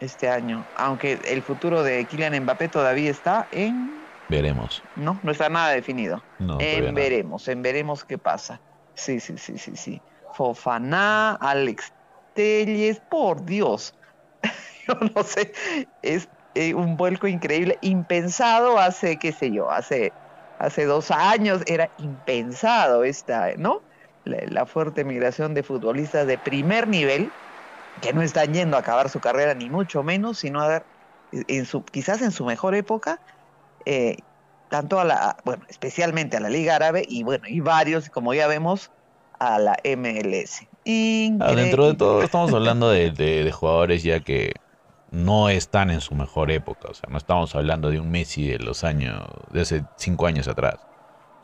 [0.00, 3.97] este año, aunque el futuro de Kylian Mbappé todavía está en...
[4.28, 4.82] Veremos.
[4.96, 6.22] No, no está nada definido.
[6.58, 8.60] en veremos, en veremos qué pasa.
[8.94, 10.02] Sí, sí, sí, sí, sí.
[10.34, 11.92] Fofana, Alex
[12.34, 13.94] Telles, por Dios.
[14.88, 15.52] yo no sé,
[16.02, 20.12] es eh, un vuelco increíble, impensado hace, qué sé yo, hace,
[20.58, 23.82] hace dos años era impensado esta, ¿no?
[24.28, 27.30] la, fuerte migración de futbolistas de primer nivel
[28.02, 30.86] que no están yendo a acabar su carrera ni mucho menos, sino a dar,
[31.32, 33.20] en su, quizás en su mejor época,
[33.86, 34.16] eh,
[34.68, 38.46] tanto a la, bueno, especialmente a la Liga Árabe y bueno, y varios, como ya
[38.46, 38.90] vemos,
[39.38, 40.66] a la MLS.
[41.40, 44.54] Ah, dentro de todo estamos hablando de, de, jugadores ya que
[45.10, 48.58] no están en su mejor época, o sea, no estamos hablando de un Messi de
[48.58, 50.78] los años, de hace cinco años atrás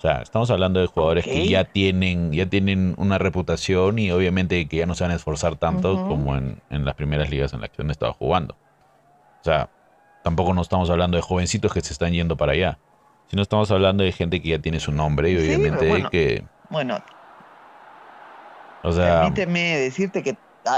[0.04, 4.76] sea, estamos hablando de jugadores que ya tienen, ya tienen una reputación y obviamente que
[4.76, 7.80] ya no se van a esforzar tanto como en, las primeras ligas en las que
[7.80, 8.54] han estado jugando.
[9.40, 9.70] O sea,
[10.24, 12.78] tampoco no estamos hablando de jovencitos que se están yendo para allá,
[13.28, 16.44] sino estamos hablando de gente que ya tiene su nombre y obviamente que...
[16.70, 16.98] Bueno,
[18.82, 20.36] o sea, permíteme decirte que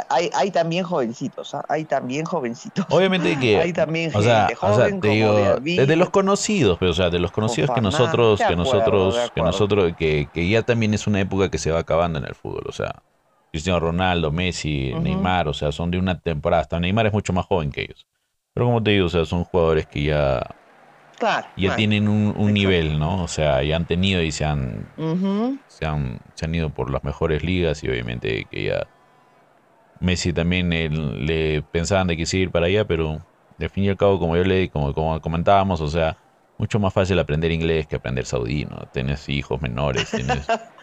[0.09, 1.65] hay, hay también jovencitos, ¿ah?
[1.69, 2.85] hay también jovencitos.
[2.91, 6.77] Obviamente que hay también o gente o sea, joven te digo, de desde los conocidos,
[6.79, 10.63] pero o sea, de los conocidos que nosotros, que nosotros, que nosotros, que, que ya
[10.63, 13.01] también es una época que se va acabando en el fútbol, o sea,
[13.53, 14.93] Cristiano Ronaldo, Messi.
[15.01, 18.07] Neymar, o sea, son de una temporada, hasta Neymar es mucho más joven que ellos.
[18.57, 20.43] Pero como te digo, o sea, son jugadores que ya,
[21.19, 21.77] Claro, ya claro.
[21.77, 23.23] tienen un, nivel, ¿no?
[23.23, 24.87] O sea, ya han tenido y se han,
[25.67, 28.87] se han, se han ido por las mejores ligas y obviamente que ya
[30.01, 33.19] Messi también eh, le pensaban de que sí ir para allá, pero
[33.59, 36.17] de fin y al cabo, como yo le como, como comentábamos, o sea,
[36.57, 38.87] mucho más fácil aprender inglés que aprender saudí, ¿no?
[38.91, 40.47] Tienes hijos menores, tienes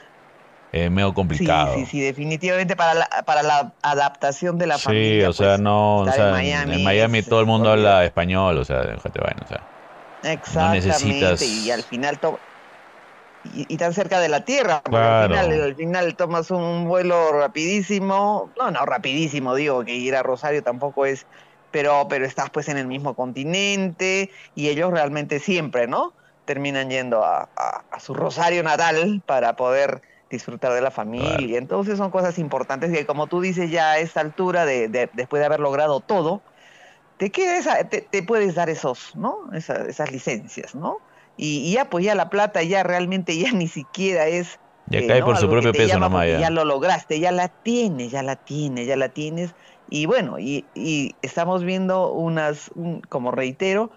[0.74, 1.86] es medio Sí, complicado.
[1.86, 5.30] sí, sí, definitivamente para la, para la adaptación de la Sí, familia.
[5.30, 8.04] o sea, pues, no, o estar sea, en en Miami es- todo el mundo habla
[8.06, 9.68] español, o sea, déjate vaina, o sea.
[10.22, 12.46] Exactamente, necesitas- y al final to-
[13.42, 15.10] y, y tan cerca de la tierra, porque Claro.
[15.10, 20.24] al, final, al final tomas un vuelo rapidísimo, no, no, rapidísimo, digo, que ir a
[20.24, 21.28] Rosario tampoco es,
[21.72, 26.16] pero, pero estás pues en el mismo continente y ellos realmente siempre, ¿no?
[26.46, 30.02] Terminan yendo a, a- a su Rosario natal para poder
[30.36, 31.58] disfrutar de la familia.
[31.60, 35.40] Entonces son cosas importantes que como tú dices ya a esta altura, de, de- después
[35.42, 36.44] de haber logrado todo,
[37.18, 39.38] te queda esa- te, te puedes dar esos, ¿no?
[39.54, 41.04] Esa- esas licencias, ¿no?
[41.36, 44.60] Y, y ya, pues ya la plata ya realmente ya ni siquiera es...
[44.88, 45.26] Ya eh, cae ¿no?
[45.26, 46.38] por su algo propio peso nomás ya.
[46.40, 49.56] ya lo lograste, ya la tienes, ya la tienes, ya la tienes.
[49.88, 53.92] Y bueno, y, y estamos viendo unas, un- como reitero,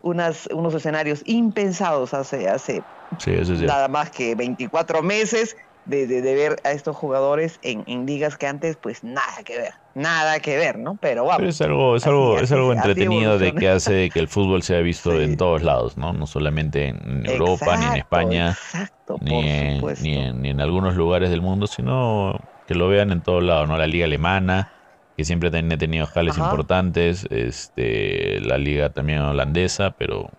[0.00, 2.86] unas, unos escenarios impensados hace, hace
[3.18, 3.32] Sí,
[3.66, 8.36] nada más que 24 meses de, de- de ver a estos jugadores en, en ligas
[8.36, 10.96] que antes, pues nada que ver, nada que ver, ¿no?
[10.98, 11.38] Pero vamos.
[11.38, 14.62] Pero es algo, es Así- algo, es algo entretenido de que hace que el fútbol
[14.62, 15.24] sea visto Sí.
[15.24, 16.12] en todos lados, ¿no?
[16.12, 20.94] No solamente en Europa, ni en España, Exacto, ni en, ni, en, ni en algunos
[20.96, 23.76] lugares del mundo, sino que lo vean en todos lados, ¿no?
[23.76, 24.72] La liga alemana,
[25.16, 26.44] que siempre también ha tenido jales Ajá.
[26.44, 30.30] importantes, este, la liga también holandesa, pero,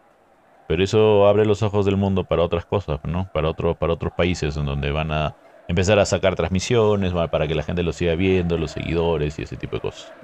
[0.68, 3.30] pero eso abre los ojos del mundo para otras cosas, ¿no?
[3.32, 7.56] Para otros, para otros países en donde van a empezar a sacar transmisiones, para que
[7.56, 10.16] la gente lo siga viendo, los seguidores y ese tipo de cosas.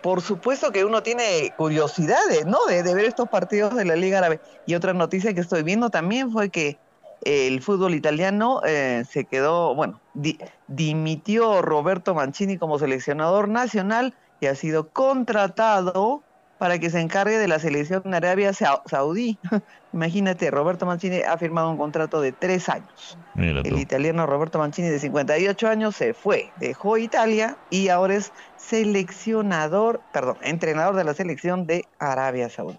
[0.00, 2.58] Por supuesto que uno tiene curiosidades, ¿no?
[2.68, 4.40] De, de ver estos partidos de la Liga Árabe.
[4.64, 6.80] Y otra noticia que estoy viendo también fue que
[7.20, 14.46] el fútbol italiano eh, se quedó, bueno, di- dimitió Roberto Mancini como seleccionador nacional y
[14.46, 16.26] ha sido contratado
[16.64, 19.38] para que se encargue de la selección de Arabia Sa- Saudí.
[19.92, 23.18] Imagínate, Roberto Mancini ha firmado un contrato de tres años.
[23.34, 23.68] Mira tú.
[23.68, 30.00] El italiano Roberto Mancini, de 58 años, se fue, dejó Italia y ahora es seleccionador,
[30.10, 32.78] perdón, entrenador de la selección de Arabia Saudí.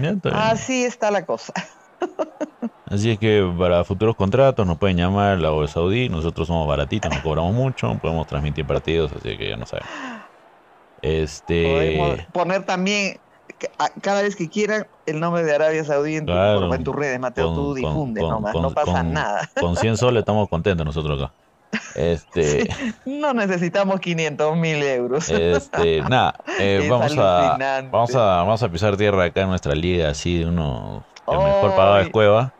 [0.00, 0.50] Está.
[0.50, 1.52] Así está la cosa.
[2.86, 6.08] Así es que para futuros contratos nos pueden llamar la Arabia Saudí.
[6.08, 9.84] Nosotros somos baratitos, no cobramos mucho, podemos transmitir partidos, así que ya no saben.
[11.02, 11.64] Este.
[11.64, 13.18] Podemos poner también
[14.00, 17.18] cada vez que quieran el nombre de Arabia Saudí en, tu- Claro, en tus redes,
[17.20, 17.46] Mateo.
[17.46, 19.48] con- tú difundes con- nomás, con- no pasa nada.
[19.60, 21.34] Con 100 soles estamos contentos nosotros acá.
[21.94, 22.68] Este,
[23.04, 25.28] No necesitamos 500 mil euros.
[25.28, 27.56] este, nada, eh, vamos a,
[27.90, 31.70] vamos a, vamos a pisar tierra acá en nuestra liga, así de uno, el mejor
[31.76, 32.08] pagado es.
[32.10, 32.54] Cueva.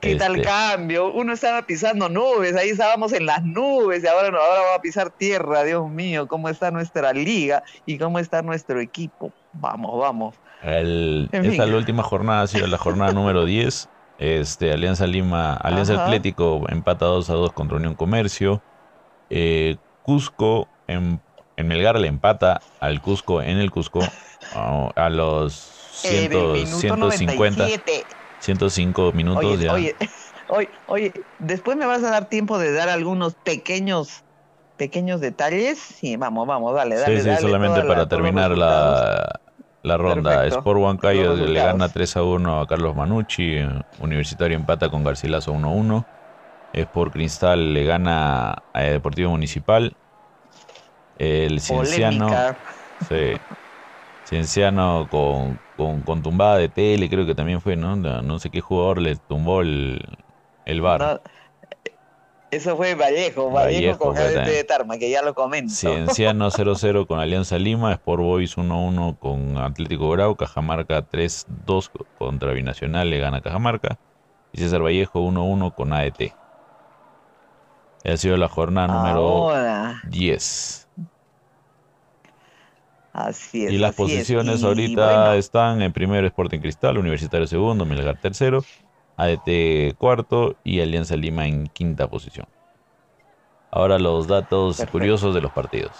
[0.00, 1.12] ¿Qué tal Este, cambio?
[1.12, 4.82] Uno estaba pisando nubes, ahí estábamos en las nubes y ahora, no, ahora vamos a
[4.82, 9.32] pisar tierra, Dios mío, ¿cómo está nuestra liga y cómo está nuestro equipo?
[9.52, 10.34] Vamos, vamos.
[10.62, 11.72] El, En esta fin.
[11.72, 13.88] la última jornada ha sido la jornada número 10.
[14.18, 16.04] Este, Alianza Lima, Alianza Ajá.
[16.06, 18.60] Atlético empata 2 a 2 contra Unión Comercio.
[19.30, 21.20] Eh, Cusco en,
[21.56, 24.00] en Melgar le empata al Cusco en el Cusco
[24.54, 25.52] a, a los
[25.92, 28.04] 100 En el minuto 150, 97.
[28.48, 29.74] 105 minutos Oye, ya.
[29.74, 29.96] oye,
[30.48, 34.24] oye, oye, después me vas a dar tiempo de dar algunos pequeños
[34.76, 35.78] pequeños detalles.
[35.78, 37.16] Sí, vamos, vamos, dale, dale.
[37.16, 39.40] sí, sí, dale solamente la- para terminar la,
[39.82, 40.46] la ronda.
[40.46, 40.46] Perfecto.
[40.46, 41.92] Sport Huancayo le gana resultados.
[41.92, 43.58] 3 a 1 a Carlos Manucci.
[43.98, 46.08] Universitario empata con Garcilaso 1 a 1.
[46.72, 49.96] Sport Cristal le gana a Deportivo Municipal.
[51.14, 52.58] El Cienciano, Polémica.
[52.98, 53.14] sí,
[54.28, 57.96] Cienciano con, con, con tumbada de tele, creo que también fue, ¿no?
[57.96, 60.06] No, sé qué jugador le tumbó el,
[60.66, 61.00] el bar.
[61.00, 61.20] No,
[62.50, 64.44] eso fue Vallejo, Vallejo, Vallejo con también.
[64.44, 65.72] de Tarma, que ya lo comento.
[65.72, 73.08] Cienciano 0-0 con Alianza Lima, Sport Boys 1-1 con Atlético Grau, Cajamarca 3-2 contra Binacional,
[73.08, 73.98] le gana Cajamarca.
[74.52, 76.34] Y César Vallejo 1-1 con AET.
[78.04, 80.87] Ha sido la jornada número Ahora, 10.
[83.26, 83.72] Así es.
[83.72, 88.64] Y las posiciones Y, ahorita bueno, están en primero Sporting Cristal, Universitario segundo, Melgar tercero,
[89.16, 92.46] ADT cuarto y Alianza Lima en quinta posición.
[93.70, 95.92] Ahora los datos curiosos de los partidos.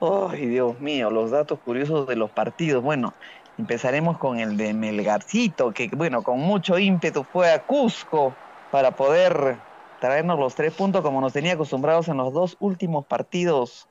[0.00, 2.82] Ay, Dios mío, los datos curiosos de los partidos.
[2.82, 3.14] Bueno,
[3.58, 8.34] empezaremos con el de Melgarcito, que bueno, con mucho ímpetu fue a Cusco
[8.70, 9.58] para poder
[10.00, 13.89] traernos los tres puntos como nos tenía acostumbrados en los dos últimos partidos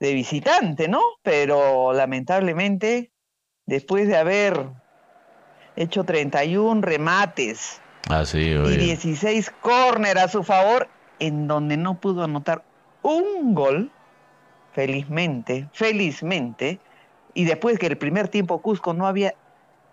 [0.00, 1.00] de visitante, ¿no?
[1.22, 3.12] Pero lamentablemente,
[3.66, 4.68] después de haber
[5.76, 12.64] hecho 31 remates ah, y 16 córner a su favor, en donde no pudo anotar
[13.02, 13.90] un gol,
[14.72, 16.80] felizmente, felizmente,
[17.34, 19.34] y después que el primer tiempo Cusco no había,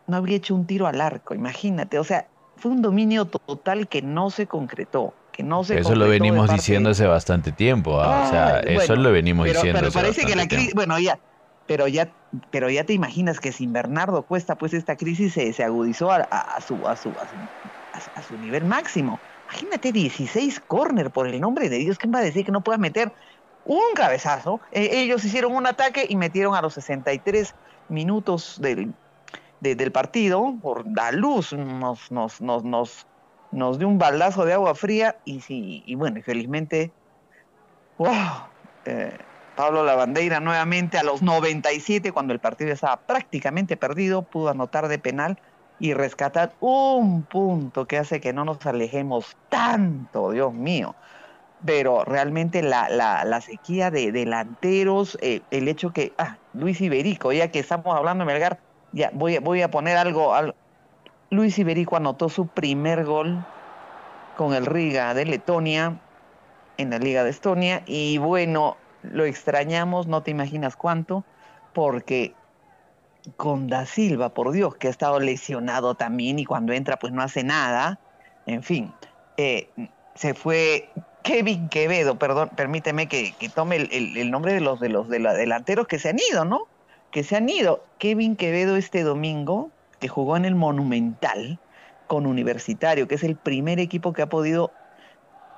[0.08, 4.02] no había hecho un tiro al arco, imagínate, o sea, fue un dominio total que
[4.02, 5.14] no se concretó.
[5.34, 8.24] Que no se eso lo venimos diciendo hace bastante tiempo, ¿ah?
[8.26, 9.80] o sea, eso lo venimos diciendo.
[9.80, 11.18] Pero parece que la crisis, bueno, ya,
[11.66, 12.10] pero ya,
[12.52, 16.18] pero ya te imaginas que sin Bernardo Cuesta, pues esta crisis se, se agudizó a,
[16.18, 19.20] a, su, a, su, a, su, nivel máximo.
[19.50, 22.80] Imagínate 16 corner, por el nombre de Dios, ¿quién va a decir que no puedas
[22.80, 23.12] meter
[23.66, 24.60] un cabezazo?
[24.72, 27.56] E, ellos hicieron un ataque y metieron a los 63
[27.90, 28.94] minutos del,
[29.62, 33.08] del partido, por la luz, nos, nos, nos, nos,
[33.54, 36.92] nos dio un baldazo de agua fría y, sí, y bueno, felizmente,
[37.98, 38.48] wow,
[38.86, 39.18] eh,
[39.56, 44.98] Pablo Lavandeira nuevamente a los 97, cuando el partido estaba prácticamente perdido, pudo anotar de
[44.98, 45.40] penal
[45.80, 50.96] y rescatar un punto que hace que no nos alejemos tanto, Dios mío.
[51.66, 57.52] Pero realmente la, la, sequía de delanteros, eh, el hecho que, ah, Luis Iberico, ya
[57.52, 58.60] que estamos hablando de Melgar,
[58.92, 60.34] ya, voy, voy a poner algo,
[61.34, 63.44] Luis Iberico anotó su primer gol
[64.38, 66.00] con el Riga de Letonia
[66.78, 71.24] en la Liga de Estonia y bueno, lo extrañamos, no te imaginas cuánto,
[71.74, 72.34] porque
[73.38, 77.22] con Da Silva, por Dios, que ha estado lesionado también y cuando entra pues no
[77.22, 78.00] hace nada,
[78.46, 78.94] en fin,
[79.38, 79.70] eh,
[80.16, 80.90] se fue
[81.24, 85.36] Kevin Quevedo, perdón, permíteme que, tome el, el, nombre de los de los de los
[85.36, 86.68] delanteros que se han ido, ¿no?
[87.14, 87.86] que se han ido.
[88.00, 89.70] Kevin Quevedo este domingo,
[90.04, 91.60] que jugó en el Monumental
[92.08, 94.72] con Universitario, que es el primer equipo que ha podido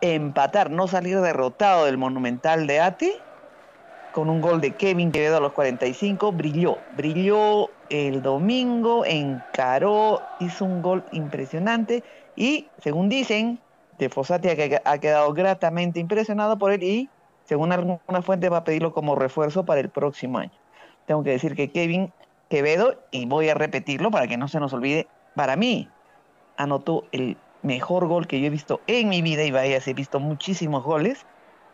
[0.01, 3.13] empatar, no salir derrotado del Monumental de Ate,
[4.11, 10.63] con un gol de Kevin Quevedo a los 45, brilló, brilló el domingo, encaró, hizo
[10.63, 12.03] un gol impresionante
[12.35, 13.57] y, según dicen,
[13.97, 14.49] de Fossati
[14.85, 17.09] ha quedado gratamente impresionado por él y,
[17.45, 20.51] según alguna fuente, va a pedirlo como refuerzo para el próximo año.
[21.07, 22.13] Tengo que decir que Kevin
[22.49, 25.89] Quevedo, y voy a repetirlo para que no se nos olvide, para mí
[26.57, 30.19] anotó el mejor gol que yo he visto en mi vida y vaya, he visto
[30.19, 31.25] muchísimos goles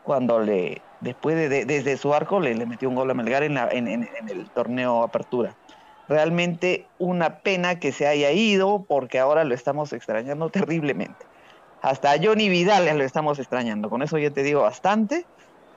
[0.04, 4.08] cuando le después de, desde su arco le, metió un gol a Melgar en, en,
[4.30, 5.56] el torneo Apertura.
[6.08, 11.26] Realmente una pena que se haya ido porque ahora lo estamos extrañando terriblemente.
[11.82, 13.90] Hasta a Johnny Vidal lo estamos extrañando.
[13.90, 15.26] Con eso yo te digo bastante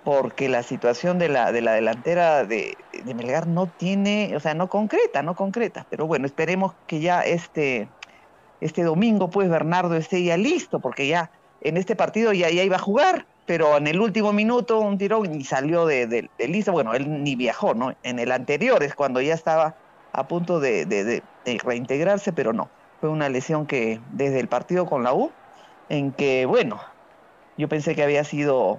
[0.05, 4.53] porque la situación de la, de la delantera de, de, Melgar no tiene, o sea,
[4.55, 5.87] no concreta, no concreta.
[5.89, 7.89] Pero bueno, esperemos que ya este,
[8.61, 11.31] este domingo, pues Bernardo esté ya listo, porque ya
[11.63, 15.45] en este partido ya, iba a jugar, pero en el último minuto un tirón y
[15.45, 16.73] salió de, de, listo.
[16.73, 17.95] Bueno, él ni viajó, ¿no?
[18.03, 19.75] En el anterior es cuando ya estaba
[20.13, 21.23] a punto de, de
[21.65, 22.69] reintegrarse, pero no.
[23.01, 25.33] Fue una lesión que desde el partido con la U,
[25.89, 26.79] en que, bueno,
[27.57, 28.79] yo pensé que había sido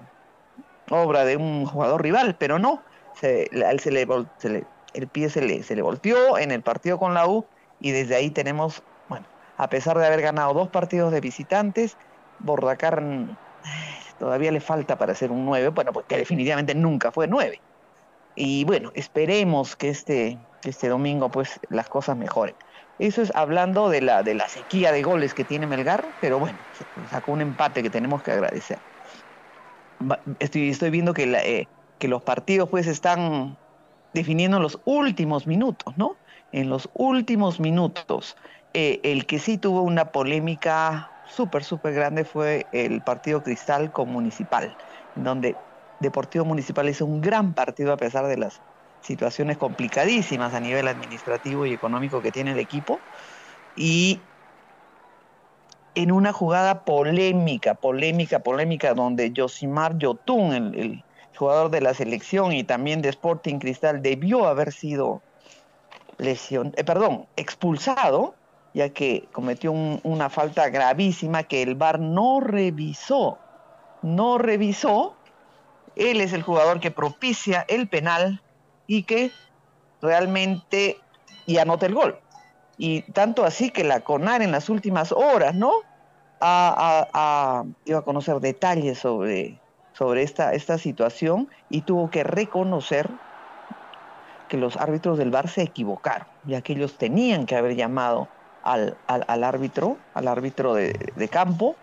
[0.90, 2.82] obra de un jugador rival, pero no,
[3.20, 7.28] se, se le, el pie se le, se le volteó en el partido con la
[7.28, 7.46] U
[7.80, 9.26] y desde ahí tenemos, bueno,
[9.58, 11.98] a pesar de haber ganado dos partidos de visitantes,
[12.40, 13.04] Bordacar
[14.20, 17.62] todavía le falta para ser un 9, bueno, pues que definitivamente nunca fue 9.
[18.36, 22.56] Y bueno, esperemos que este, este domingo pues las cosas mejoren.
[22.98, 26.58] Eso es hablando de la, de la sequía de goles que tiene Melgar, pero bueno,
[27.10, 28.80] sacó un empate que tenemos que agradecer
[30.40, 33.58] estoy, viendo que, eh, que los partidos pues están
[34.14, 36.18] definiendo los últimos minutos, ¿no?
[36.52, 38.36] En los últimos minutos.
[38.74, 44.10] Eh, el que sí tuvo una polémica súper, súper grande fue el partido Cristal con
[44.10, 44.76] Municipal,
[45.16, 45.58] donde
[46.00, 48.62] Deportivo Municipal hizo un gran partido a pesar de las
[49.02, 53.06] situaciones complicadísimas a nivel administrativo y económico que tiene el equipo.
[55.96, 61.04] En una jugada polémica, polémica, polémica, donde Josimar Yotun, el,
[61.36, 65.22] jugador de la selección y también de Sporting Cristal, debió haber sido
[66.18, 68.36] lesión, eh, perdón, expulsado,
[68.74, 73.38] ya que cometió una falta gravísima que el VAR no revisó,
[74.02, 75.16] no revisó.
[75.96, 78.42] Él es el jugador que propicia el penal
[78.86, 79.32] y que
[80.02, 80.98] realmente
[81.46, 82.20] y anota el gol.
[82.78, 85.72] Y tanto así que la CONAR en las últimas horas, ¿no?
[86.40, 89.60] a, a, conocer detalles sobre,
[89.94, 93.10] sobre esta, esta situación y tuvo que reconocer
[94.48, 98.28] que los árbitros del VAR se equivocaron, ya que ellos tenían que haber llamado
[98.64, 101.76] al, al, árbitro, al árbitro de, de, campo,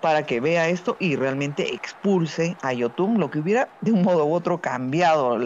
[0.00, 4.26] para que vea esto y realmente expulse a Yotun, lo que hubiera de un modo
[4.26, 5.38] u otro cambiado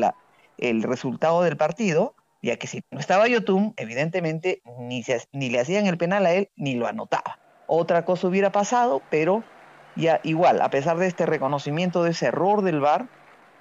[0.59, 5.61] el resultado del partido, ya que si no estaba Yotun, evidentemente ni, se, ni le
[5.61, 7.39] hacían el penal a él ni lo anotaba.
[7.67, 9.45] Otra cosa hubiera pasado, pero
[9.97, 13.07] ya igual, a pesar de este reconocimiento de ese error del VAR,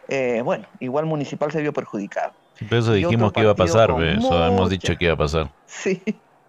[0.07, 2.33] eh, bueno, igual Municipal se vio perjudicado.
[2.59, 5.51] eso dijimos que iba a pasar, eso hemos dicho que iba a pasar.
[5.65, 6.01] Sí.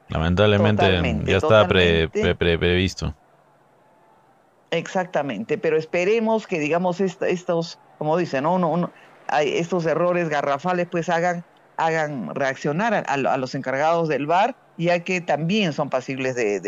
[0.09, 3.14] Lamentablemente ya estaba previsto.
[4.70, 8.59] Exactamente, pero esperemos que, digamos, estos, como dicen, ¿no?
[8.59, 8.93] no,
[9.41, 11.45] estos errores garrafales pues hagan,
[11.79, 16.61] hagan reaccionar a, a, los encargados del VAR, ya que también son pasibles de,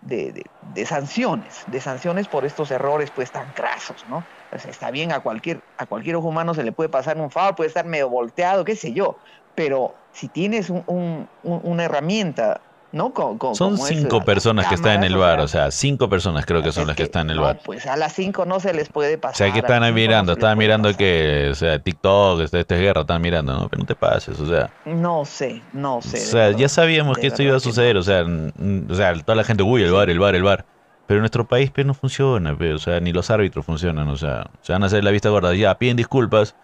[0.00, 4.26] de, sanciones, de sanciones por estos errores pues tan crasos, ¿no?
[4.50, 7.68] está bien, a cualquier, a cualquier ojo humano se le puede pasar un favor, puede
[7.68, 9.18] estar medio volteado, qué sé yo,
[9.54, 13.12] pero si tienes un, un, una herramienta ¿no?
[13.54, 16.86] son cinco personas que están en el bar, o sea, cinco personas creo que son
[16.86, 17.60] las que, están en el bar.
[17.64, 19.34] Pues a las cinco no se les puede pasar.
[19.34, 23.20] O sea, que están mirando, están mirando que, o sea, TikTok, esta, esta guerra, están
[23.20, 23.68] mirando, ¿no?
[23.68, 24.70] Pero no te pases, o sea.
[24.84, 26.16] No sé, no sé.
[26.16, 29.44] O sea, ya sabíamos que esto iba a suceder, o sea, o sea, toda la
[29.44, 30.64] gente, uy, el bar, el bar, el bar.
[31.06, 34.16] Pero en nuestro país pues, no funciona, pues, o sea, ni los árbitros funcionan, o
[34.16, 36.54] sea, se van a hacer la vista gorda, ya piden disculpas,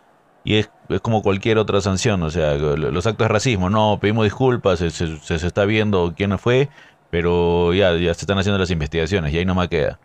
[0.44, 4.24] y es, es, como cualquier otra sanción, o sea, los actos de racismo, no, pedimos
[4.24, 6.68] disculpas, se, se, está viendo quién fue,
[7.10, 9.98] pero ya, ya se están haciendo las investigaciones y ahí no me queda.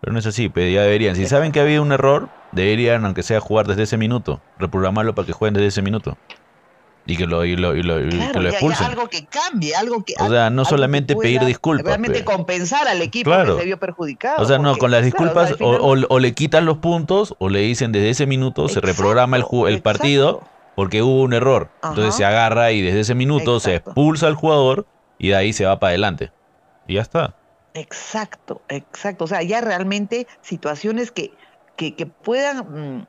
[0.00, 3.04] Pero no es así, pues, ya deberían, si saben que ha habido un error, deberían,
[3.04, 6.16] aunque sea jugar desde ese minuto, reprogramarlo para que jueguen desde ese minuto
[7.10, 8.86] y que lo, y lo, y lo, que lo expulsen.
[8.86, 10.14] algo que cambie, algo que.
[10.20, 11.84] O sea, no solamente pedir disculpas.
[11.84, 14.40] Realmente compensar al equipo que se vio perjudicado.
[14.40, 17.90] O sea, no, con las disculpas o, o, le quitan los puntos o le dicen
[17.90, 20.44] desde ese minuto se reprograma el, el partido
[20.76, 21.68] porque hubo un error.
[21.82, 24.86] Entonces se agarra y desde ese minuto se expulsa al jugador
[25.18, 26.30] y de ahí se va para adelante.
[26.86, 27.34] Y ya está.
[27.74, 29.24] Exacto, exacto.
[29.24, 31.32] O sea, ya realmente situaciones que,
[31.74, 32.58] que, que puedan.
[32.98, 33.06] Mm,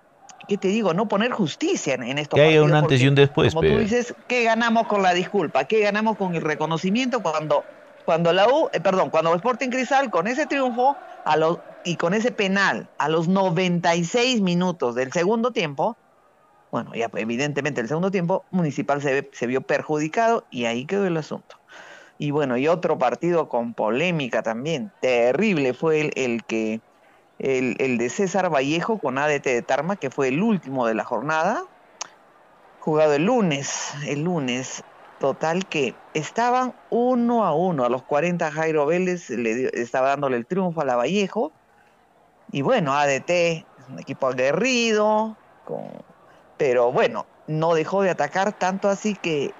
[0.51, 0.93] ¿qué te digo?
[0.93, 2.35] No poner justicia en, esto.
[2.35, 3.53] Que haya un antes y un después.
[3.53, 5.63] Como tú dices, ¿qué ganamos con la disculpa?
[5.63, 7.63] ¿Qué ganamos con el reconocimiento cuando,
[8.03, 12.13] cuando la U, eh, perdón, cuando Sporting Cristal con ese triunfo a los, y con
[12.13, 15.95] ese penal a los 96 minutos del segundo tiempo,
[16.69, 21.07] bueno, ya pues, evidentemente el segundo tiempo, Municipal se, se vio perjudicado y ahí quedó
[21.07, 21.55] el asunto.
[22.17, 26.81] Y bueno, y otro partido con polémica también, terrible fue el, el que
[27.41, 31.63] el, de César Vallejo con ADT de Tarma, que fue el último de la jornada,
[32.79, 34.83] jugado el lunes, el lunes,
[35.19, 40.45] total que estaban uno a uno, a los 40 Jairo Vélez le estaba dándole el
[40.45, 41.51] triunfo a la Vallejo,
[42.51, 45.35] y bueno, ADT es un equipo aguerrido,
[46.57, 49.51] pero bueno, no dejó de atacar tanto así que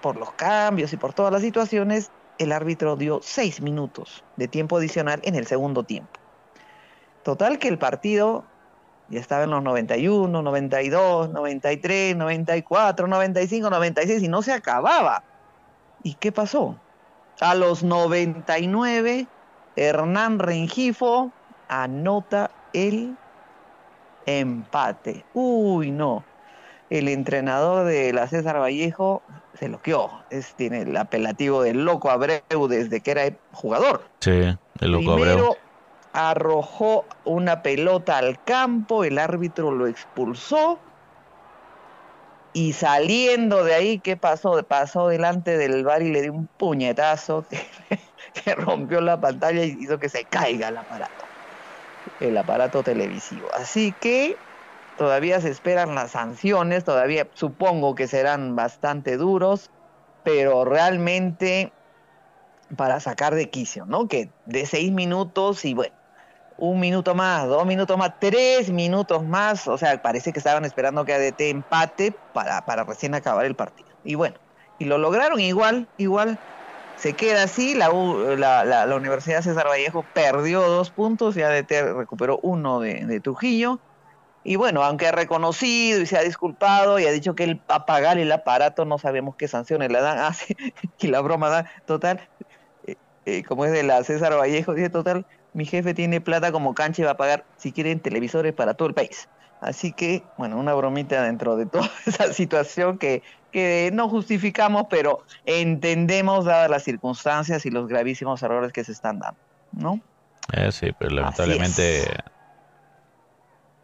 [0.00, 4.78] por los cambios y por todas las situaciones, el árbitro dio seis minutos de tiempo
[4.78, 6.21] adicional en el segundo tiempo.
[7.22, 8.44] Total que el partido
[9.08, 15.22] ya estaba en los 91, 92, 93, 94, 95, 96 y no se acababa.
[16.02, 16.76] ¿Y qué pasó?
[17.40, 19.26] A los 99,
[19.76, 21.30] Hernán Rengifo
[21.68, 23.16] anota el
[24.26, 25.24] empate.
[25.34, 26.24] Uy, no.
[26.90, 29.22] El entrenador de la César Vallejo
[29.54, 30.10] se loqueó.
[30.30, 34.02] Es, tiene el apelativo de Loco Abreu desde que era jugador.
[34.20, 35.56] Sí, el Loco Abreu
[36.12, 40.78] arrojó una pelota al campo, el árbitro lo expulsó
[42.52, 44.62] y saliendo de ahí, ¿qué pasó?
[44.64, 47.46] Pasó delante del bar y le dio un puñetazo
[48.44, 51.24] que, rompió la pantalla y hizo que se caiga el aparato,
[52.20, 53.48] el aparato televisivo.
[53.54, 54.36] Así que
[54.98, 59.70] todavía se esperan las sanciones, todavía supongo que serán bastante duros,
[60.22, 61.72] pero realmente
[62.76, 64.08] para sacar de quicio, ¿no?
[64.08, 65.94] Que de seis minutos y bueno,
[66.62, 69.66] un minuto más, dos minutos más, tres minutos más.
[69.66, 73.88] O sea, parece que estaban esperando que ADT empate para, para recién acabar el partido.
[74.04, 74.36] Y bueno,
[74.78, 76.38] y lo lograron igual, igual.
[76.96, 77.88] Se queda así, la,
[78.36, 83.80] la, la, Universidad César Vallejo perdió dos puntos y ADT recuperó uno de, Trujillo.
[84.44, 87.76] Y bueno, aunque ha reconocido y se ha disculpado y ha dicho que él va
[87.76, 90.32] a pagar el aparato, no sabemos qué sanciones le dan.
[91.00, 92.20] Y la broma da, total,
[92.86, 92.94] eh,
[93.26, 97.02] eh, como es de la César Vallejo, dice total, mi jefe tiene plata como cancha
[97.02, 99.28] y va a pagar, si quieren, televisores para todo el país.
[99.60, 103.22] Así que, bueno, una bromita dentro de toda esa situación que,
[103.52, 109.20] que no justificamos, pero entendemos dadas las circunstancias y los gravísimos errores que se están
[109.20, 109.38] dando,
[109.72, 110.00] ¿no?
[110.52, 112.04] Eh, sí, pero lamentablemente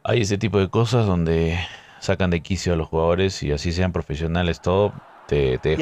[0.02, 1.58] hay ese tipo de cosas donde
[2.00, 4.92] sacan de quicio a los jugadores y así sean profesionales todo,
[5.28, 5.76] te, te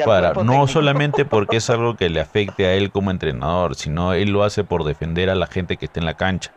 [0.45, 4.43] No solamente porque es algo que le afecte a él como entrenador, sino él lo
[4.43, 6.53] hace por defender a la gente que está en la cancha.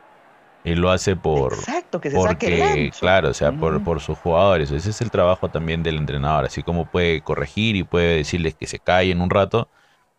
[0.64, 1.54] Él lo hace por...
[1.54, 4.72] Exacto, que se porque, claro, o sea, por, por sus jugadores.
[4.72, 6.46] Ese es el trabajo también del entrenador.
[6.46, 9.70] Así como puede corregir y puede decirles que se callen un rato,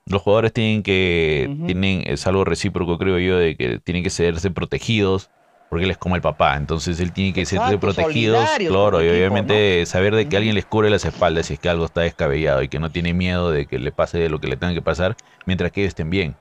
[0.07, 4.51] los jugadores tienen que, tienen, es algo recíproco creo yo, de que tienen que serse
[4.51, 5.31] protegidos,
[5.71, 9.87] porque él es como el papá, entonces él tiene que ser protegidos, claro, y obviamente
[9.87, 12.68] saber de que alguien les cubre las espaldas si es que algo está descabellado y
[12.68, 15.16] que no tiene miedo de que le pase lo que le tenga que pasar
[15.47, 16.37] mientras que ellos estén bien.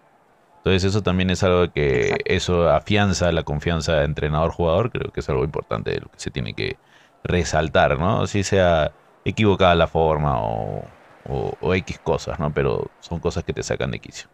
[0.57, 5.45] Entonces eso también es algo que eso afianza la confianza entrenador-jugador, creo que es algo
[5.45, 6.77] importante de lo que se tiene que
[7.23, 8.27] resaltar, ¿no?
[8.27, 8.91] Si sea
[9.23, 10.83] equivocada la forma o
[11.29, 12.53] o, X cosas, ¿no?
[12.53, 14.29] Pero son cosas que te sacan de quicio.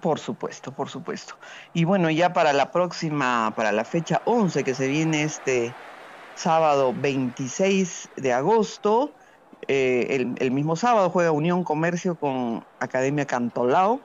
[0.00, 1.34] Por supuesto, por supuesto.
[1.74, 5.76] Y bueno, ya para la próxima, para la fecha 11 que se viene este
[6.34, 9.14] sábado 26 de agosto,
[9.68, 14.00] eh, el, mismo sábado juega Unión Comercio con Academia Cantolao.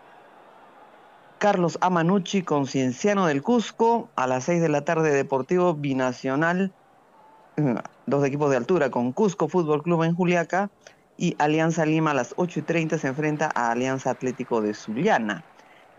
[1.39, 4.09] Carlos Amanucci con Cienciano del Cusco.
[4.15, 6.73] A las 6 de la tarde Deportivo Binacional.
[7.57, 7.75] Eh,
[8.05, 10.69] dos equipos de altura con Cusco Fútbol Club en Juliaca
[11.17, 15.43] y Alianza Lima a las 8 y 30 se enfrenta a Alianza Atlético de Zuliana.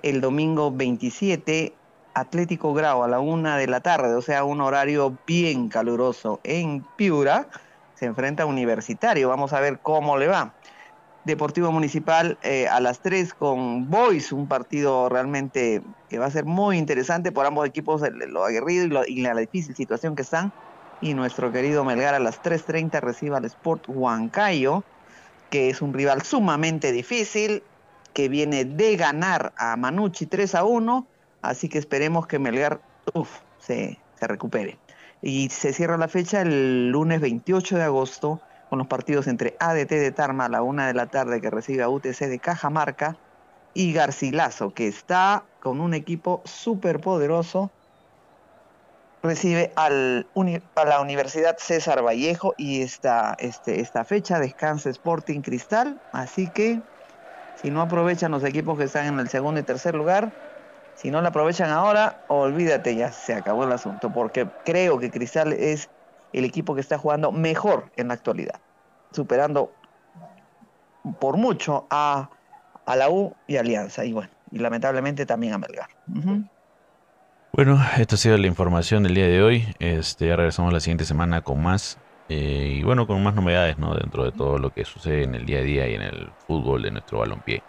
[0.03, 1.73] El domingo 27,
[2.15, 6.85] Atlético Grau a la 1 de la tarde, o sea, un horario bien caluroso en
[6.97, 7.49] Piura,
[7.95, 9.29] se enfrenta a Universitario.
[9.29, 10.55] Vamos a ver cómo le va.
[11.25, 16.45] Deportivo Municipal eh, a las 3 con Boys, un partido realmente que va a ser
[16.45, 20.53] muy interesante por ambos equipos, lo aguerrido y, y la difícil situación que están.
[21.01, 24.85] Y nuestro querido Melgar a las 3.30 recibe al Sport Huancayo
[25.51, 27.63] que es un rival sumamente difícil,
[28.13, 31.07] que viene de ganar a Manucci 3 a 1,
[31.43, 32.81] así que esperemos que Melgar
[33.59, 34.79] se, recupere.
[35.23, 39.91] Y se cierra la fecha el lunes 28 de agosto con los partidos entre ADT
[39.91, 43.17] de Tarma a la 1 de la tarde que recibe a UTC de Cajamarca
[43.75, 47.71] y Garcilaso que está con un equipo súper poderoso
[49.23, 56.01] recibe a la Universidad César Vallejo y esta, este, esta fecha descansa Sporting Cristal.
[56.13, 56.81] Así que
[57.61, 60.33] si no aprovechan los equipos que están en el segundo y tercer lugar,
[60.95, 65.53] si no la aprovechan ahora, olvídate, ya se acabó el asunto, porque creo que Cristal
[65.53, 65.89] es
[66.33, 68.61] el equipo que está jugando mejor en la actualidad,
[69.13, 69.73] superando
[71.21, 72.31] por mucho a,
[72.85, 75.89] a la U y Alianza, y bueno, y lamentablemente también a Melgar.
[77.53, 79.75] Bueno, esta ha sido la información del día de hoy.
[79.79, 81.99] Este, ya regresamos la siguiente semana con más.
[82.29, 83.95] Eh, y bueno, con más novedades, ¿no?
[83.95, 86.83] Dentro de todo lo que sucede en el día a día y en el fútbol
[86.83, 87.63] de nuestro balompié.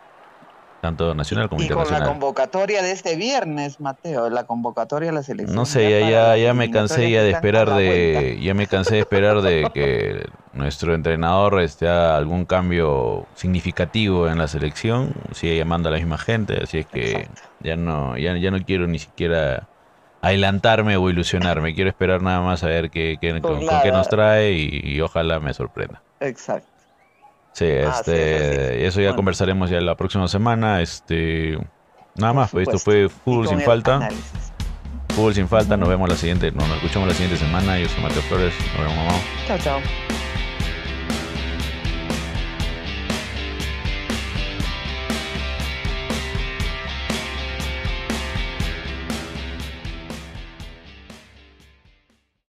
[0.82, 2.02] Tanto nacional como internacional.
[2.02, 5.56] Y con la convocatoria de este viernes, Mateo, la convocatoria de la selección.
[5.56, 9.42] No sé, ya, ya, me cansé ya de esperar de, ya me cansé de esperar
[9.42, 15.92] de que nuestro entrenador este, haga algún cambio significativo en la selección, sigue llamando a
[15.92, 17.28] la misma gente, así es que
[17.60, 19.68] ya no, ya, ya no quiero ni siquiera
[20.22, 21.74] adelantarme o ilusionarme.
[21.74, 26.02] Quiero esperar nada más a ver qué, con, qué nos trae y, ojalá me sorprenda.
[26.20, 26.68] Exacto.
[27.54, 30.82] Sí, este, eso ya conversaremos ya la próxima semana.
[30.82, 31.58] Este,
[32.16, 34.10] nada más, pues, esto fue Fútbol sin falta.
[35.10, 37.80] Fútbol sin falta, nos vemos la siguiente, nos escuchamos la siguiente semana.
[37.80, 39.20] Yo soy Mateo Flores, nos vemos, mamá.
[39.48, 40.19] Chao, chao.